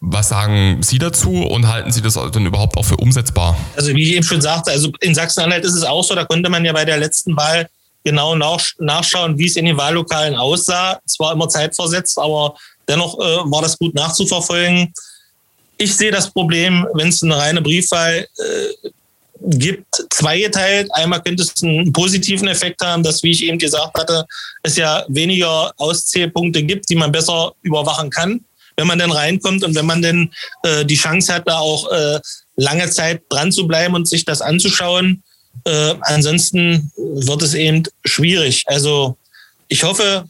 was 0.00 0.28
sagen 0.28 0.80
Sie 0.80 0.98
dazu 0.98 1.42
und 1.42 1.66
halten 1.66 1.90
Sie 1.90 2.02
das 2.02 2.16
denn 2.32 2.46
überhaupt 2.46 2.76
auch 2.76 2.84
für 2.84 2.96
umsetzbar? 2.96 3.56
Also 3.76 3.92
wie 3.94 4.04
ich 4.04 4.12
eben 4.14 4.24
schon 4.24 4.40
sagte, 4.40 4.70
also 4.70 4.92
in 5.00 5.12
Sachsen-Anhalt 5.12 5.64
ist 5.64 5.74
es 5.74 5.82
auch 5.82 6.04
so, 6.04 6.14
da 6.14 6.24
konnte 6.24 6.48
man 6.50 6.64
ja 6.64 6.72
bei 6.72 6.84
der 6.84 6.98
letzten 6.98 7.36
Wahl 7.36 7.68
genau 8.08 8.34
nachschauen, 8.78 9.38
wie 9.38 9.46
es 9.46 9.56
in 9.56 9.66
den 9.66 9.76
Wahllokalen 9.76 10.34
aussah. 10.34 10.98
Es 11.04 11.18
war 11.18 11.32
immer 11.32 11.48
zeitversetzt, 11.48 12.18
aber 12.18 12.56
dennoch 12.88 13.18
äh, 13.18 13.50
war 13.50 13.60
das 13.60 13.78
gut 13.78 13.94
nachzuverfolgen. 13.94 14.92
Ich 15.76 15.94
sehe 15.94 16.10
das 16.10 16.30
Problem, 16.30 16.86
wenn 16.94 17.08
es 17.08 17.22
eine 17.22 17.36
reine 17.36 17.60
Briefwahl 17.60 18.26
äh, 18.38 18.88
gibt, 19.42 20.06
zweigeteilt. 20.10 20.88
Einmal 20.94 21.22
könnte 21.22 21.42
es 21.42 21.62
einen 21.62 21.92
positiven 21.92 22.48
Effekt 22.48 22.80
haben, 22.80 23.02
dass, 23.02 23.22
wie 23.22 23.30
ich 23.30 23.44
eben 23.44 23.58
gesagt 23.58 23.96
hatte, 23.98 24.24
es 24.62 24.76
ja 24.76 25.04
weniger 25.08 25.72
Auszählpunkte 25.76 26.62
gibt, 26.62 26.88
die 26.88 26.96
man 26.96 27.12
besser 27.12 27.52
überwachen 27.60 28.08
kann, 28.08 28.40
wenn 28.76 28.86
man 28.86 28.98
dann 28.98 29.12
reinkommt 29.12 29.62
und 29.64 29.74
wenn 29.74 29.86
man 29.86 30.00
dann 30.00 30.32
äh, 30.62 30.84
die 30.84 30.96
Chance 30.96 31.34
hat, 31.34 31.46
da 31.46 31.58
auch 31.58 31.90
äh, 31.92 32.20
lange 32.56 32.88
Zeit 32.88 33.22
dran 33.28 33.52
zu 33.52 33.66
bleiben 33.66 33.94
und 33.94 34.08
sich 34.08 34.24
das 34.24 34.40
anzuschauen. 34.40 35.22
Äh, 35.64 35.94
ansonsten 36.02 36.90
wird 36.96 37.42
es 37.42 37.54
eben 37.54 37.82
schwierig. 38.04 38.64
Also 38.66 39.16
ich 39.68 39.82
hoffe, 39.84 40.24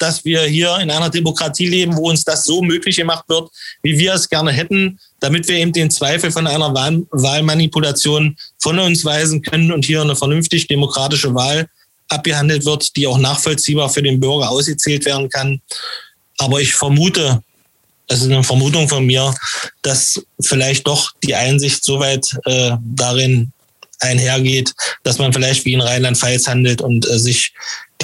dass 0.00 0.24
wir 0.24 0.42
hier 0.42 0.78
in 0.78 0.90
einer 0.90 1.10
Demokratie 1.10 1.66
leben, 1.66 1.94
wo 1.96 2.08
uns 2.08 2.24
das 2.24 2.44
so 2.44 2.62
möglich 2.62 2.96
gemacht 2.96 3.24
wird, 3.28 3.50
wie 3.82 3.98
wir 3.98 4.14
es 4.14 4.28
gerne 4.28 4.50
hätten, 4.50 4.98
damit 5.20 5.46
wir 5.46 5.56
eben 5.56 5.72
den 5.72 5.90
Zweifel 5.90 6.32
von 6.32 6.46
einer 6.46 6.74
Wahl 6.74 7.06
Wahlmanipulation 7.10 8.36
von 8.58 8.78
uns 8.78 9.04
weisen 9.04 9.42
können 9.42 9.70
und 9.70 9.84
hier 9.84 10.00
eine 10.00 10.16
vernünftig 10.16 10.66
demokratische 10.68 11.34
Wahl 11.34 11.68
abgehandelt 12.08 12.64
wird, 12.64 12.96
die 12.96 13.06
auch 13.06 13.18
nachvollziehbar 13.18 13.90
für 13.90 14.02
den 14.02 14.18
Bürger 14.18 14.50
ausgezählt 14.50 15.04
werden 15.04 15.28
kann. 15.28 15.60
Aber 16.38 16.60
ich 16.60 16.74
vermute, 16.74 17.42
es 18.08 18.22
ist 18.22 18.30
eine 18.30 18.42
Vermutung 18.42 18.88
von 18.88 19.04
mir, 19.04 19.32
dass 19.82 20.20
vielleicht 20.40 20.86
doch 20.86 21.12
die 21.22 21.34
Einsicht 21.34 21.84
soweit 21.84 22.26
äh, 22.46 22.72
darin 22.82 23.52
einhergeht, 24.00 24.72
dass 25.02 25.18
man 25.18 25.32
vielleicht 25.32 25.64
wie 25.64 25.74
in 25.74 25.80
Rheinland-Pfalz 25.80 26.46
handelt 26.46 26.82
und 26.82 27.08
äh, 27.08 27.18
sich 27.18 27.52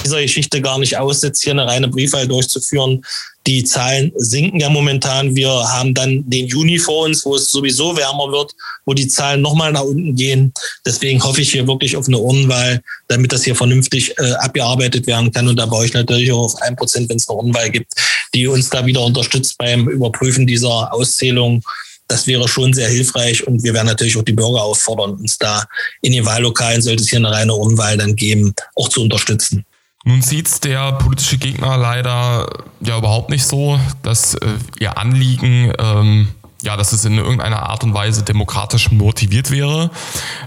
dieser 0.03 0.21
Geschichte 0.21 0.61
gar 0.61 0.79
nicht 0.79 0.97
aussetzt, 0.97 1.43
hier 1.43 1.53
eine 1.53 1.65
reine 1.65 1.87
Briefwahl 1.87 2.27
durchzuführen. 2.27 3.03
Die 3.45 3.63
Zahlen 3.63 4.11
sinken 4.15 4.59
ja 4.59 4.69
momentan. 4.69 5.35
Wir 5.35 5.49
haben 5.49 5.93
dann 5.93 6.29
den 6.29 6.47
Juni 6.47 6.79
vor 6.79 7.05
uns, 7.05 7.25
wo 7.25 7.35
es 7.35 7.49
sowieso 7.49 7.95
wärmer 7.95 8.31
wird, 8.31 8.53
wo 8.85 8.93
die 8.93 9.07
Zahlen 9.07 9.41
nochmal 9.41 9.71
nach 9.71 9.83
unten 9.83 10.15
gehen. 10.15 10.53
Deswegen 10.85 11.23
hoffe 11.23 11.41
ich 11.41 11.51
hier 11.51 11.65
wirklich 11.65 11.95
auf 11.95 12.07
eine 12.07 12.17
Urnenwahl, 12.17 12.81
damit 13.07 13.31
das 13.31 13.43
hier 13.43 13.55
vernünftig 13.55 14.17
äh, 14.17 14.33
abgearbeitet 14.33 15.07
werden 15.07 15.31
kann. 15.31 15.47
Und 15.47 15.55
da 15.55 15.65
baue 15.65 15.85
ich 15.85 15.93
natürlich 15.93 16.31
auch 16.31 16.45
auf 16.45 16.61
ein 16.61 16.75
Prozent, 16.75 17.09
wenn 17.09 17.17
es 17.17 17.29
eine 17.29 17.37
Urnenwahl 17.37 17.69
gibt, 17.69 17.93
die 18.33 18.47
uns 18.47 18.69
da 18.69 18.85
wieder 18.85 19.03
unterstützt 19.03 19.57
beim 19.57 19.87
Überprüfen 19.87 20.45
dieser 20.45 20.93
Auszählung. 20.93 21.63
Das 22.07 22.25
wäre 22.27 22.47
schon 22.47 22.73
sehr 22.73 22.89
hilfreich 22.89 23.45
und 23.45 23.63
wir 23.63 23.73
werden 23.73 23.87
natürlich 23.87 24.17
auch 24.17 24.23
die 24.23 24.33
Bürger 24.33 24.61
auffordern, 24.61 25.15
uns 25.15 25.37
da 25.37 25.65
in 26.01 26.13
den 26.13 26.25
Wahllokalen, 26.25 26.81
sollte 26.81 27.03
es 27.03 27.09
hier 27.09 27.19
eine 27.19 27.31
reine 27.31 27.53
Urnenwahl 27.53 27.97
dann 27.97 28.15
geben, 28.15 28.53
auch 28.75 28.89
zu 28.89 29.01
unterstützen. 29.01 29.65
Nun 30.05 30.21
sieht 30.21 30.63
der 30.63 30.93
politische 30.93 31.37
Gegner 31.37 31.77
leider 31.77 32.47
ja 32.79 32.97
überhaupt 32.97 33.29
nicht 33.29 33.45
so, 33.45 33.77
dass 34.03 34.35
äh, 34.35 34.53
ihr 34.79 34.97
Anliegen 34.97 35.73
ähm, 35.77 36.29
ja, 36.67 36.75
dass 36.75 36.91
es 36.91 37.05
in 37.05 37.17
irgendeiner 37.17 37.69
Art 37.69 37.85
und 37.85 37.93
Weise 37.93 38.23
demokratisch 38.23 38.91
motiviert 38.91 39.51
wäre. 39.51 39.89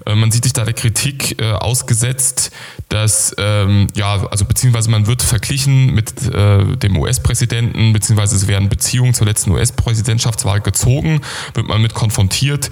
Äh, 0.05 0.15
man 0.15 0.31
sieht 0.31 0.45
sich 0.45 0.53
da 0.53 0.67
der 0.67 0.75
Kritik 0.75 1.41
äh, 1.41 1.53
ausgesetzt, 1.53 2.51
dass, 2.91 3.35
ähm, 3.39 3.87
ja, 3.95 4.27
also 4.31 4.45
beziehungsweise 4.45 4.91
man 4.91 5.07
wird 5.07 5.23
verglichen 5.23 5.95
mit 5.95 6.27
äh, 6.27 6.77
dem 6.77 6.99
US-Präsidenten, 6.99 7.95
beziehungsweise 7.95 8.37
es 8.37 8.49
werden 8.49 8.69
Beziehungen 8.69 9.15
zur 9.15 9.29
letzten 9.29 9.53
US-Präsidentschaftswahl 9.53 10.61
gezogen, 10.61 11.23
wird 11.55 11.67
man 11.69 11.81
mit 11.81 11.95
konfrontiert, 11.95 12.69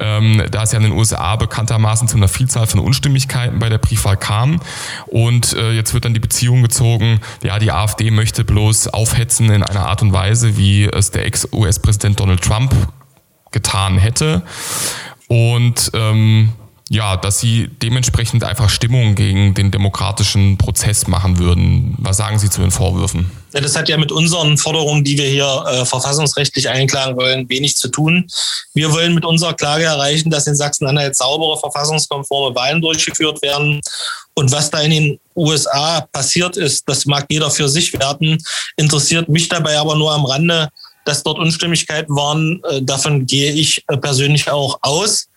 ähm, 0.00 0.42
da 0.50 0.64
es 0.64 0.72
ja 0.72 0.78
in 0.78 0.84
den 0.84 0.92
USA 0.92 1.36
bekanntermaßen 1.36 2.08
zu 2.08 2.16
einer 2.16 2.26
Vielzahl 2.26 2.66
von 2.66 2.80
Unstimmigkeiten 2.80 3.60
bei 3.60 3.68
der 3.68 3.78
Briefwahl 3.78 4.16
kam. 4.16 4.60
Und 5.06 5.52
jetzt 5.52 5.94
wird 5.94 6.04
dann 6.04 6.14
die 6.14 6.20
Beziehung 6.20 6.62
gezogen, 6.62 7.20
ja, 7.42 7.58
die 7.58 7.70
AfD 7.70 8.10
möchte 8.10 8.44
bloß 8.44 8.88
aufhetzen 8.88 9.50
in 9.50 9.62
einer 9.62 9.86
Art 9.86 10.02
und 10.02 10.12
Weise, 10.12 10.56
wie 10.56 10.84
es 10.84 11.10
der 11.10 11.26
Ex-US-Präsident 11.26 12.18
Donald 12.20 12.42
Trump 12.42 12.74
getan 13.50 13.98
hätte. 13.98 14.42
Und 15.28 15.90
ähm, 15.94 16.52
ja, 16.90 17.16
dass 17.18 17.38
sie 17.38 17.68
dementsprechend 17.82 18.44
einfach 18.44 18.70
Stimmung 18.70 19.14
gegen 19.14 19.52
den 19.52 19.70
demokratischen 19.70 20.56
Prozess 20.56 21.06
machen 21.06 21.38
würden. 21.38 21.94
Was 21.98 22.16
sagen 22.16 22.38
Sie 22.38 22.48
zu 22.48 22.62
den 22.62 22.70
Vorwürfen? 22.70 23.30
Ja, 23.52 23.60
das 23.60 23.76
hat 23.76 23.90
ja 23.90 23.98
mit 23.98 24.10
unseren 24.10 24.56
Forderungen, 24.56 25.04
die 25.04 25.18
wir 25.18 25.28
hier 25.28 25.64
äh, 25.66 25.84
verfassungsrechtlich 25.84 26.68
einklagen 26.68 27.16
wollen, 27.16 27.48
wenig 27.48 27.76
zu 27.76 27.88
tun. 27.88 28.26
Wir 28.72 28.90
wollen 28.90 29.14
mit 29.14 29.24
unserer 29.26 29.52
Klage 29.52 29.84
erreichen, 29.84 30.30
dass 30.30 30.46
in 30.46 30.56
Sachsen-Anhalt 30.56 31.14
saubere, 31.14 31.58
verfassungskonforme 31.58 32.54
Wahlen 32.54 32.80
durchgeführt 32.80 33.42
werden. 33.42 33.80
Und 34.34 34.50
was 34.50 34.70
da 34.70 34.80
in 34.80 34.90
den 34.90 35.20
USA 35.36 36.00
passiert 36.12 36.56
ist, 36.56 36.88
das 36.88 37.04
mag 37.04 37.26
jeder 37.28 37.50
für 37.50 37.68
sich 37.68 37.92
werten, 37.92 38.38
interessiert 38.76 39.28
mich 39.28 39.48
dabei 39.48 39.78
aber 39.78 39.94
nur 39.94 40.12
am 40.12 40.24
Rande, 40.24 40.68
dass 41.08 41.22
dort 41.22 41.38
Unstimmigkeiten 41.38 42.14
waren. 42.14 42.62
Äh, 42.70 42.82
davon 42.82 43.26
gehe 43.26 43.52
ich 43.52 43.82
äh, 43.88 43.96
persönlich 43.96 44.50
auch 44.50 44.78
aus. 44.82 45.28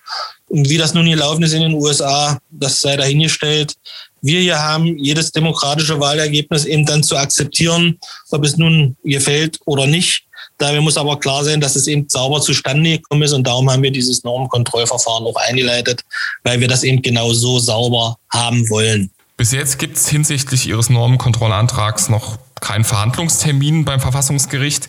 Und 0.49 0.69
wie 0.69 0.77
das 0.77 0.93
nun 0.93 1.05
gelaufen 1.05 1.43
ist 1.43 1.53
in 1.53 1.61
den 1.61 1.73
USA, 1.73 2.37
das 2.49 2.81
sei 2.81 2.97
dahingestellt. 2.97 3.73
Wir 4.21 4.41
hier 4.41 4.59
haben 4.59 4.97
jedes 4.97 5.31
demokratische 5.31 5.99
Wahlergebnis 5.99 6.65
eben 6.65 6.85
dann 6.85 7.03
zu 7.03 7.15
akzeptieren, 7.15 7.97
ob 8.31 8.43
es 8.43 8.57
nun 8.57 8.97
gefällt 9.03 9.59
oder 9.65 9.87
nicht. 9.87 10.25
Dabei 10.57 10.81
muss 10.81 10.97
aber 10.97 11.17
klar 11.19 11.43
sein, 11.43 11.61
dass 11.61 11.75
es 11.75 11.87
eben 11.87 12.07
sauber 12.07 12.41
zustande 12.41 12.97
gekommen 12.97 13.23
ist 13.23 13.33
und 13.33 13.47
darum 13.47 13.71
haben 13.71 13.81
wir 13.81 13.91
dieses 13.91 14.23
Normkontrollverfahren 14.23 15.25
auch 15.25 15.37
eingeleitet, 15.37 16.01
weil 16.43 16.59
wir 16.59 16.67
das 16.67 16.83
eben 16.83 17.01
genau 17.01 17.33
so 17.33 17.57
sauber 17.57 18.17
haben 18.31 18.69
wollen. 18.69 19.09
Bis 19.37 19.53
jetzt 19.53 19.79
gibt 19.79 19.97
es 19.97 20.07
hinsichtlich 20.07 20.67
Ihres 20.67 20.89
Normenkontrollantrags 20.89 22.09
noch 22.09 22.37
keinen 22.59 22.83
Verhandlungstermin 22.83 23.85
beim 23.85 23.99
Verfassungsgericht. 23.99 24.87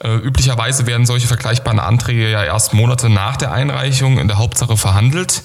Äh, 0.00 0.14
üblicherweise 0.16 0.86
werden 0.86 1.06
solche 1.06 1.26
vergleichbaren 1.26 1.80
Anträge 1.80 2.30
ja 2.30 2.44
erst 2.44 2.72
Monate 2.72 3.08
nach 3.08 3.36
der 3.36 3.50
Einreichung 3.50 4.18
in 4.18 4.28
der 4.28 4.38
Hauptsache 4.38 4.76
verhandelt. 4.76 5.42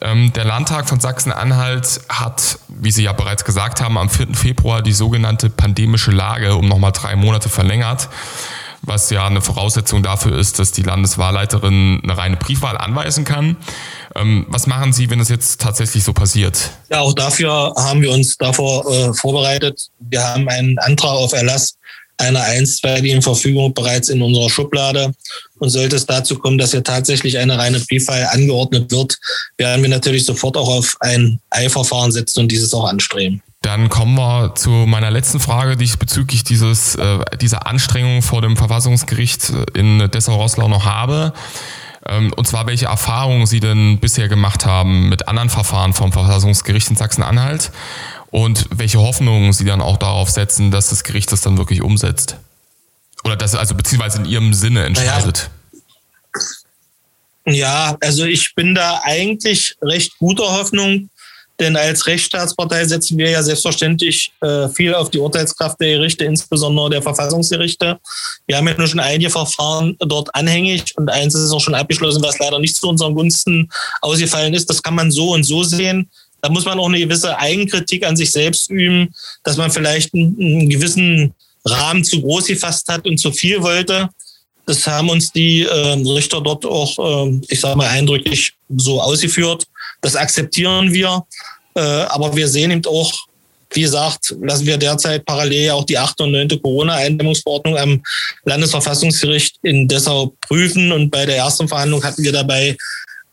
Ähm, 0.00 0.32
der 0.34 0.44
Landtag 0.44 0.88
von 0.88 1.00
Sachsen-Anhalt 1.00 2.02
hat, 2.08 2.58
wie 2.68 2.90
Sie 2.90 3.02
ja 3.02 3.12
bereits 3.12 3.44
gesagt 3.44 3.80
haben, 3.80 3.98
am 3.98 4.10
4. 4.10 4.34
Februar 4.34 4.82
die 4.82 4.92
sogenannte 4.92 5.50
pandemische 5.50 6.10
Lage 6.10 6.54
um 6.54 6.68
nochmal 6.68 6.92
drei 6.92 7.16
Monate 7.16 7.48
verlängert, 7.48 8.08
was 8.82 9.10
ja 9.10 9.26
eine 9.26 9.40
Voraussetzung 9.40 10.04
dafür 10.04 10.38
ist, 10.38 10.58
dass 10.60 10.70
die 10.70 10.82
Landeswahlleiterin 10.82 12.00
eine 12.04 12.16
reine 12.16 12.36
Briefwahl 12.36 12.76
anweisen 12.76 13.24
kann. 13.24 13.56
Ähm, 14.14 14.46
was 14.48 14.66
machen 14.66 14.92
Sie, 14.92 15.10
wenn 15.10 15.18
es 15.18 15.30
jetzt 15.30 15.60
tatsächlich 15.60 16.04
so 16.04 16.12
passiert? 16.12 16.70
Ja, 16.90 17.00
auch 17.00 17.14
dafür 17.14 17.72
haben 17.76 18.02
wir 18.02 18.12
uns 18.12 18.36
davor 18.36 18.86
äh, 18.86 19.14
vorbereitet. 19.14 19.88
Wir 19.98 20.22
haben 20.22 20.48
einen 20.48 20.78
Antrag 20.78 21.12
auf 21.12 21.32
Erlass 21.32 21.77
einer 22.18 22.42
einstweiligen 22.42 23.22
Verfügung 23.22 23.72
bereits 23.72 24.08
in 24.08 24.20
unserer 24.22 24.50
Schublade. 24.50 25.12
Und 25.58 25.70
sollte 25.70 25.96
es 25.96 26.06
dazu 26.06 26.38
kommen, 26.38 26.58
dass 26.58 26.72
hier 26.72 26.84
tatsächlich 26.84 27.38
eine 27.38 27.58
reine 27.58 27.80
Briefwahl 27.80 28.28
angeordnet 28.30 28.90
wird, 28.90 29.18
werden 29.56 29.82
wir 29.82 29.88
natürlich 29.88 30.24
sofort 30.24 30.56
auch 30.56 30.68
auf 30.68 30.96
ein 31.00 31.40
Eilverfahren 31.50 32.12
setzen 32.12 32.40
und 32.40 32.52
dieses 32.52 32.74
auch 32.74 32.88
anstreben. 32.88 33.42
Dann 33.62 33.88
kommen 33.88 34.16
wir 34.16 34.54
zu 34.54 34.70
meiner 34.70 35.10
letzten 35.10 35.40
Frage, 35.40 35.76
die 35.76 35.84
ich 35.84 35.98
bezüglich 35.98 36.44
dieses, 36.44 36.94
äh, 36.94 37.18
dieser 37.40 37.66
Anstrengung 37.66 38.22
vor 38.22 38.40
dem 38.40 38.56
Verfassungsgericht 38.56 39.52
in 39.74 40.08
Dessau-Rosslau 40.10 40.68
noch 40.68 40.84
habe. 40.84 41.32
Ähm, 42.06 42.32
und 42.36 42.46
zwar, 42.46 42.66
welche 42.66 42.86
Erfahrungen 42.86 43.46
Sie 43.46 43.60
denn 43.60 43.98
bisher 43.98 44.28
gemacht 44.28 44.64
haben 44.64 45.08
mit 45.08 45.26
anderen 45.26 45.50
Verfahren 45.50 45.92
vom 45.92 46.12
Verfassungsgericht 46.12 46.90
in 46.90 46.96
Sachsen-Anhalt 46.96 47.72
und 48.30 48.66
welche 48.70 48.98
Hoffnungen 48.98 49.52
Sie 49.52 49.64
dann 49.64 49.80
auch 49.80 49.96
darauf 49.96 50.30
setzen, 50.30 50.70
dass 50.70 50.90
das 50.90 51.04
Gericht 51.04 51.32
das 51.32 51.40
dann 51.40 51.58
wirklich 51.58 51.82
umsetzt. 51.82 52.36
Oder 53.24 53.36
dass 53.36 53.54
also 53.54 53.74
beziehungsweise 53.74 54.18
in 54.18 54.24
Ihrem 54.26 54.54
Sinne 54.54 54.84
entscheidet. 54.84 55.50
Ja, 57.46 57.52
ja 57.52 57.96
also 58.00 58.24
ich 58.24 58.54
bin 58.54 58.74
da 58.74 59.00
eigentlich 59.02 59.76
recht 59.82 60.18
guter 60.18 60.44
Hoffnung, 60.44 61.10
denn 61.60 61.76
als 61.76 62.06
Rechtsstaatspartei 62.06 62.84
setzen 62.84 63.18
wir 63.18 63.30
ja 63.30 63.42
selbstverständlich 63.42 64.30
äh, 64.40 64.68
viel 64.68 64.94
auf 64.94 65.10
die 65.10 65.18
Urteilskraft 65.18 65.80
der 65.80 65.96
Gerichte, 65.96 66.24
insbesondere 66.24 66.90
der 66.90 67.02
Verfassungsgerichte. 67.02 67.98
Wir 68.46 68.56
haben 68.56 68.68
ja 68.68 68.74
nur 68.76 68.86
schon 68.86 69.00
einige 69.00 69.28
Verfahren 69.28 69.96
dort 69.98 70.32
anhängig 70.36 70.96
und 70.96 71.10
eins 71.10 71.34
ist 71.34 71.50
auch 71.50 71.60
schon 71.60 71.74
abgeschlossen, 71.74 72.22
was 72.22 72.38
leider 72.38 72.60
nicht 72.60 72.76
zu 72.76 72.88
unseren 72.88 73.14
Gunsten 73.14 73.68
ausgefallen 74.00 74.54
ist. 74.54 74.70
Das 74.70 74.82
kann 74.82 74.94
man 74.94 75.10
so 75.10 75.32
und 75.32 75.42
so 75.42 75.64
sehen. 75.64 76.08
Da 76.40 76.48
muss 76.48 76.64
man 76.64 76.78
auch 76.78 76.88
eine 76.88 77.00
gewisse 77.00 77.36
Eigenkritik 77.36 78.06
an 78.06 78.16
sich 78.16 78.30
selbst 78.30 78.70
üben, 78.70 79.12
dass 79.44 79.56
man 79.56 79.70
vielleicht 79.70 80.14
einen, 80.14 80.36
einen 80.40 80.68
gewissen 80.68 81.34
Rahmen 81.64 82.04
zu 82.04 82.20
groß 82.20 82.46
gefasst 82.46 82.88
hat 82.88 83.06
und 83.06 83.18
zu 83.18 83.32
viel 83.32 83.62
wollte. 83.62 84.08
Das 84.66 84.86
haben 84.86 85.08
uns 85.08 85.32
die 85.32 85.62
äh, 85.62 85.92
Richter 86.14 86.40
dort 86.40 86.66
auch, 86.66 87.26
äh, 87.26 87.40
ich 87.48 87.60
sage 87.60 87.76
mal, 87.76 87.88
eindrücklich 87.88 88.52
so 88.76 89.00
ausgeführt. 89.00 89.66
Das 90.02 90.14
akzeptieren 90.14 90.92
wir. 90.92 91.24
Äh, 91.74 91.80
aber 91.80 92.36
wir 92.36 92.48
sehen 92.48 92.70
eben 92.70 92.84
auch, 92.86 93.12
wie 93.72 93.82
gesagt, 93.82 94.34
lassen 94.40 94.66
wir 94.66 94.76
derzeit 94.76 95.24
parallel 95.24 95.70
auch 95.70 95.84
die 95.84 95.98
achte 95.98 96.24
und 96.24 96.32
neunte 96.32 96.58
Corona-Eindämmungsverordnung 96.58 97.76
am 97.76 98.02
Landesverfassungsgericht 98.44 99.56
in 99.62 99.88
Dessau 99.88 100.34
prüfen. 100.40 100.92
Und 100.92 101.10
bei 101.10 101.26
der 101.26 101.36
ersten 101.36 101.68
Verhandlung 101.68 102.02
hatten 102.02 102.22
wir 102.22 102.32
dabei 102.32 102.76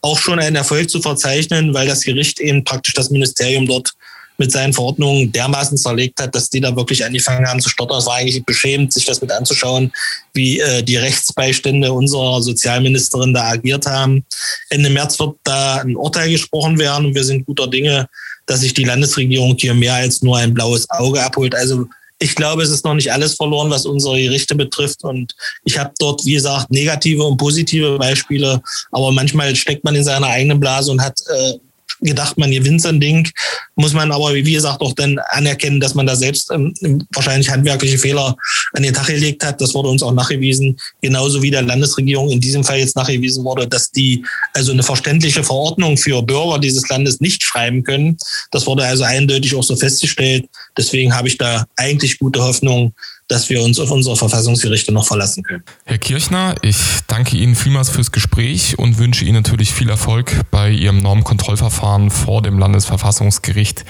auch 0.05 0.19
schon 0.19 0.39
einen 0.39 0.55
Erfolg 0.55 0.89
zu 0.89 1.01
verzeichnen, 1.01 1.73
weil 1.73 1.87
das 1.87 2.01
Gericht 2.01 2.39
eben 2.39 2.63
praktisch 2.63 2.93
das 2.93 3.09
Ministerium 3.09 3.65
dort 3.65 3.93
mit 4.37 4.51
seinen 4.51 4.73
Verordnungen 4.73 5.31
dermaßen 5.31 5.77
zerlegt 5.77 6.21
hat, 6.21 6.35
dass 6.35 6.49
die 6.49 6.59
da 6.59 6.75
wirklich 6.75 7.03
angefangen 7.05 7.47
haben 7.47 7.61
zu 7.61 7.69
stottern. 7.69 7.99
Es 7.99 8.05
war 8.05 8.15
eigentlich 8.15 8.43
beschämend, 8.43 8.93
sich 8.93 9.05
das 9.05 9.21
mit 9.21 9.31
anzuschauen, 9.31 9.91
wie 10.33 10.59
äh, 10.59 10.83
die 10.83 10.97
Rechtsbeistände 10.97 11.91
unserer 11.91 12.41
Sozialministerin 12.41 13.33
da 13.33 13.45
agiert 13.45 13.85
haben. 13.85 14.25
Ende 14.69 14.89
März 14.89 15.19
wird 15.19 15.37
da 15.43 15.77
ein 15.77 15.95
Urteil 15.95 16.29
gesprochen 16.29 16.77
werden 16.77 17.07
und 17.07 17.15
wir 17.15 17.23
sind 17.23 17.45
guter 17.45 17.67
Dinge, 17.67 18.07
dass 18.45 18.59
sich 18.59 18.73
die 18.73 18.83
Landesregierung 18.83 19.55
hier 19.57 19.73
mehr 19.73 19.95
als 19.95 20.21
nur 20.21 20.37
ein 20.37 20.53
blaues 20.53 20.89
Auge 20.89 21.23
abholt. 21.23 21.55
Also 21.55 21.87
ich 22.19 22.35
glaube, 22.35 22.63
es 22.63 22.69
ist 22.69 22.85
noch 22.85 22.93
nicht 22.93 23.11
alles 23.11 23.35
verloren, 23.35 23.69
was 23.69 23.85
unsere 23.85 24.21
Gerichte 24.21 24.55
betrifft. 24.55 25.03
Und 25.03 25.35
ich 25.65 25.77
habe 25.77 25.91
dort, 25.99 26.25
wie 26.25 26.33
gesagt, 26.33 26.71
negative 26.71 27.23
und 27.23 27.37
positive 27.37 27.97
Beispiele. 27.97 28.61
Aber 28.91 29.11
manchmal 29.11 29.55
steckt 29.55 29.83
man 29.83 29.95
in 29.95 30.03
seiner 30.03 30.27
eigenen 30.27 30.59
Blase 30.59 30.91
und 30.91 31.01
hat 31.01 31.19
äh, 31.27 31.53
gedacht, 32.01 32.37
man 32.37 32.51
gewinnt 32.51 32.81
so 32.81 32.89
ein 32.89 32.99
Ding, 32.99 33.27
muss 33.75 33.93
man 33.93 34.11
aber, 34.11 34.33
wie 34.33 34.53
gesagt, 34.53 34.81
auch 34.81 34.93
dann 34.93 35.19
anerkennen, 35.29 35.79
dass 35.79 35.95
man 35.95 36.05
da 36.05 36.15
selbst 36.15 36.51
ähm, 36.51 36.73
wahrscheinlich 37.13 37.49
handwerkliche 37.49 37.97
Fehler 37.97 38.35
an 38.73 38.83
den 38.83 38.93
Tag 38.93 39.07
gelegt 39.07 39.43
hat. 39.45 39.59
Das 39.61 39.73
wurde 39.73 39.89
uns 39.89 40.03
auch 40.03 40.13
nachgewiesen, 40.13 40.77
genauso 41.01 41.41
wie 41.41 41.51
der 41.51 41.61
Landesregierung 41.61 42.29
in 42.29 42.41
diesem 42.41 42.63
Fall 42.63 42.79
jetzt 42.79 42.95
nachgewiesen 42.95 43.43
wurde, 43.43 43.67
dass 43.67 43.91
die 43.91 44.25
also 44.53 44.71
eine 44.71 44.83
verständliche 44.83 45.43
Verordnung 45.43 45.97
für 45.97 46.21
Bürger 46.21 46.59
dieses 46.59 46.87
Landes 46.89 47.19
nicht 47.19 47.43
schreiben 47.43 47.83
können. 47.83 48.17
Das 48.51 48.65
wurde 48.65 48.85
also 48.85 49.03
eindeutig 49.03 49.55
auch 49.55 49.63
so 49.63 49.75
festgestellt. 49.75 50.45
Deswegen 50.77 51.15
habe 51.15 51.27
ich 51.27 51.37
da 51.37 51.65
eigentlich 51.75 52.19
gute 52.19 52.41
Hoffnung, 52.41 52.93
dass 53.27 53.49
wir 53.49 53.61
uns 53.61 53.79
auf 53.79 53.89
unsere 53.89 54.15
Verfassungsgerichte 54.15 54.91
noch 54.91 55.05
verlassen 55.05 55.43
können. 55.43 55.63
Herr 55.85 55.97
Kirchner, 55.97 56.55
ich 56.61 56.77
danke 57.07 57.37
Ihnen 57.37 57.55
vielmals 57.55 57.89
fürs 57.89 58.11
Gespräch 58.11 58.77
und 58.77 58.99
wünsche 58.99 59.25
Ihnen 59.25 59.35
natürlich 59.35 59.73
viel 59.73 59.89
Erfolg 59.89 60.41
bei 60.51 60.69
Ihrem 60.69 60.99
Normkontrollverfahren 60.99 62.11
vor 62.11 62.41
dem 62.43 62.59
Landesverfassungsgericht 62.59 63.83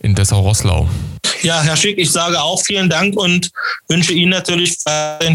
in 0.00 0.14
Dessau-Rosslau. 0.14 0.88
Ja, 1.42 1.62
Herr 1.62 1.76
Schick, 1.76 1.98
ich 1.98 2.12
sage 2.12 2.40
auch 2.40 2.62
vielen 2.62 2.90
Dank 2.90 3.16
und 3.16 3.50
wünsche 3.88 4.12
Ihnen 4.12 4.30
natürlich 4.30 4.76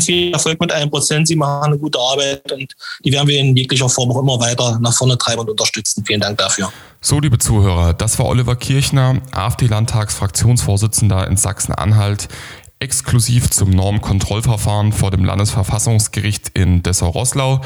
viel 0.05 0.31
Erfolg 0.31 0.61
mit 0.61 0.71
einem 0.71 0.89
Prozent. 0.89 1.27
Sie 1.27 1.35
machen 1.35 1.63
eine 1.63 1.77
gute 1.79 1.99
Arbeit 1.99 2.51
und 2.51 2.73
die 3.03 3.11
werden 3.11 3.27
wir 3.27 3.39
in 3.39 3.55
jeglicher 3.55 3.89
Form 3.89 4.11
auch 4.11 4.21
immer 4.21 4.39
weiter 4.39 4.77
nach 4.79 4.93
vorne 4.93 5.17
treiben 5.17 5.41
und 5.41 5.49
unterstützen. 5.49 6.05
Vielen 6.05 6.21
Dank 6.21 6.37
dafür. 6.37 6.71
So, 7.01 7.19
liebe 7.19 7.39
Zuhörer, 7.39 7.93
das 7.93 8.19
war 8.19 8.27
Oliver 8.27 8.55
Kirchner, 8.55 9.21
AfD-Landtagsfraktionsvorsitzender 9.31 11.27
in 11.27 11.37
Sachsen-Anhalt 11.37 12.27
exklusiv 12.85 13.49
zum 13.49 13.71
Normkontrollverfahren 13.71 14.91
vor 14.91 15.09
dem 15.09 15.25
Landesverfassungsgericht 15.25 16.51
in 16.53 16.83
Dessau-Rosslau 16.83 17.61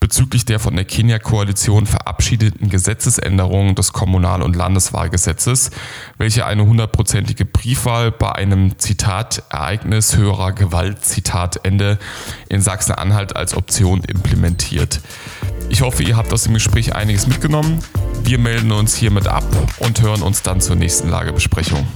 bezüglich 0.00 0.44
der 0.44 0.58
von 0.58 0.74
der 0.74 0.84
Kenia-Koalition 0.84 1.86
verabschiedeten 1.86 2.68
Gesetzesänderung 2.68 3.76
des 3.76 3.92
Kommunal- 3.92 4.42
und 4.42 4.56
Landeswahlgesetzes, 4.56 5.70
welche 6.18 6.46
eine 6.46 6.66
hundertprozentige 6.66 7.44
Briefwahl 7.44 8.10
bei 8.10 8.32
einem 8.32 8.76
Zitat 8.76 9.44
Ereignis 9.50 10.16
höherer 10.16 10.52
Gewalt 10.52 11.04
Zitat 11.04 11.64
Ende 11.64 12.00
in 12.48 12.60
Sachsen-Anhalt 12.60 13.36
als 13.36 13.56
Option 13.56 14.02
implementiert. 14.02 15.00
Ich 15.68 15.82
hoffe, 15.82 16.02
ihr 16.02 16.16
habt 16.16 16.32
aus 16.32 16.42
dem 16.42 16.54
Gespräch 16.54 16.96
einiges 16.96 17.28
mitgenommen. 17.28 17.78
Wir 18.24 18.38
melden 18.38 18.72
uns 18.72 18.96
hiermit 18.96 19.28
ab 19.28 19.46
und 19.78 20.02
hören 20.02 20.22
uns 20.22 20.42
dann 20.42 20.60
zur 20.60 20.74
nächsten 20.74 21.08
Lagebesprechung. 21.08 21.86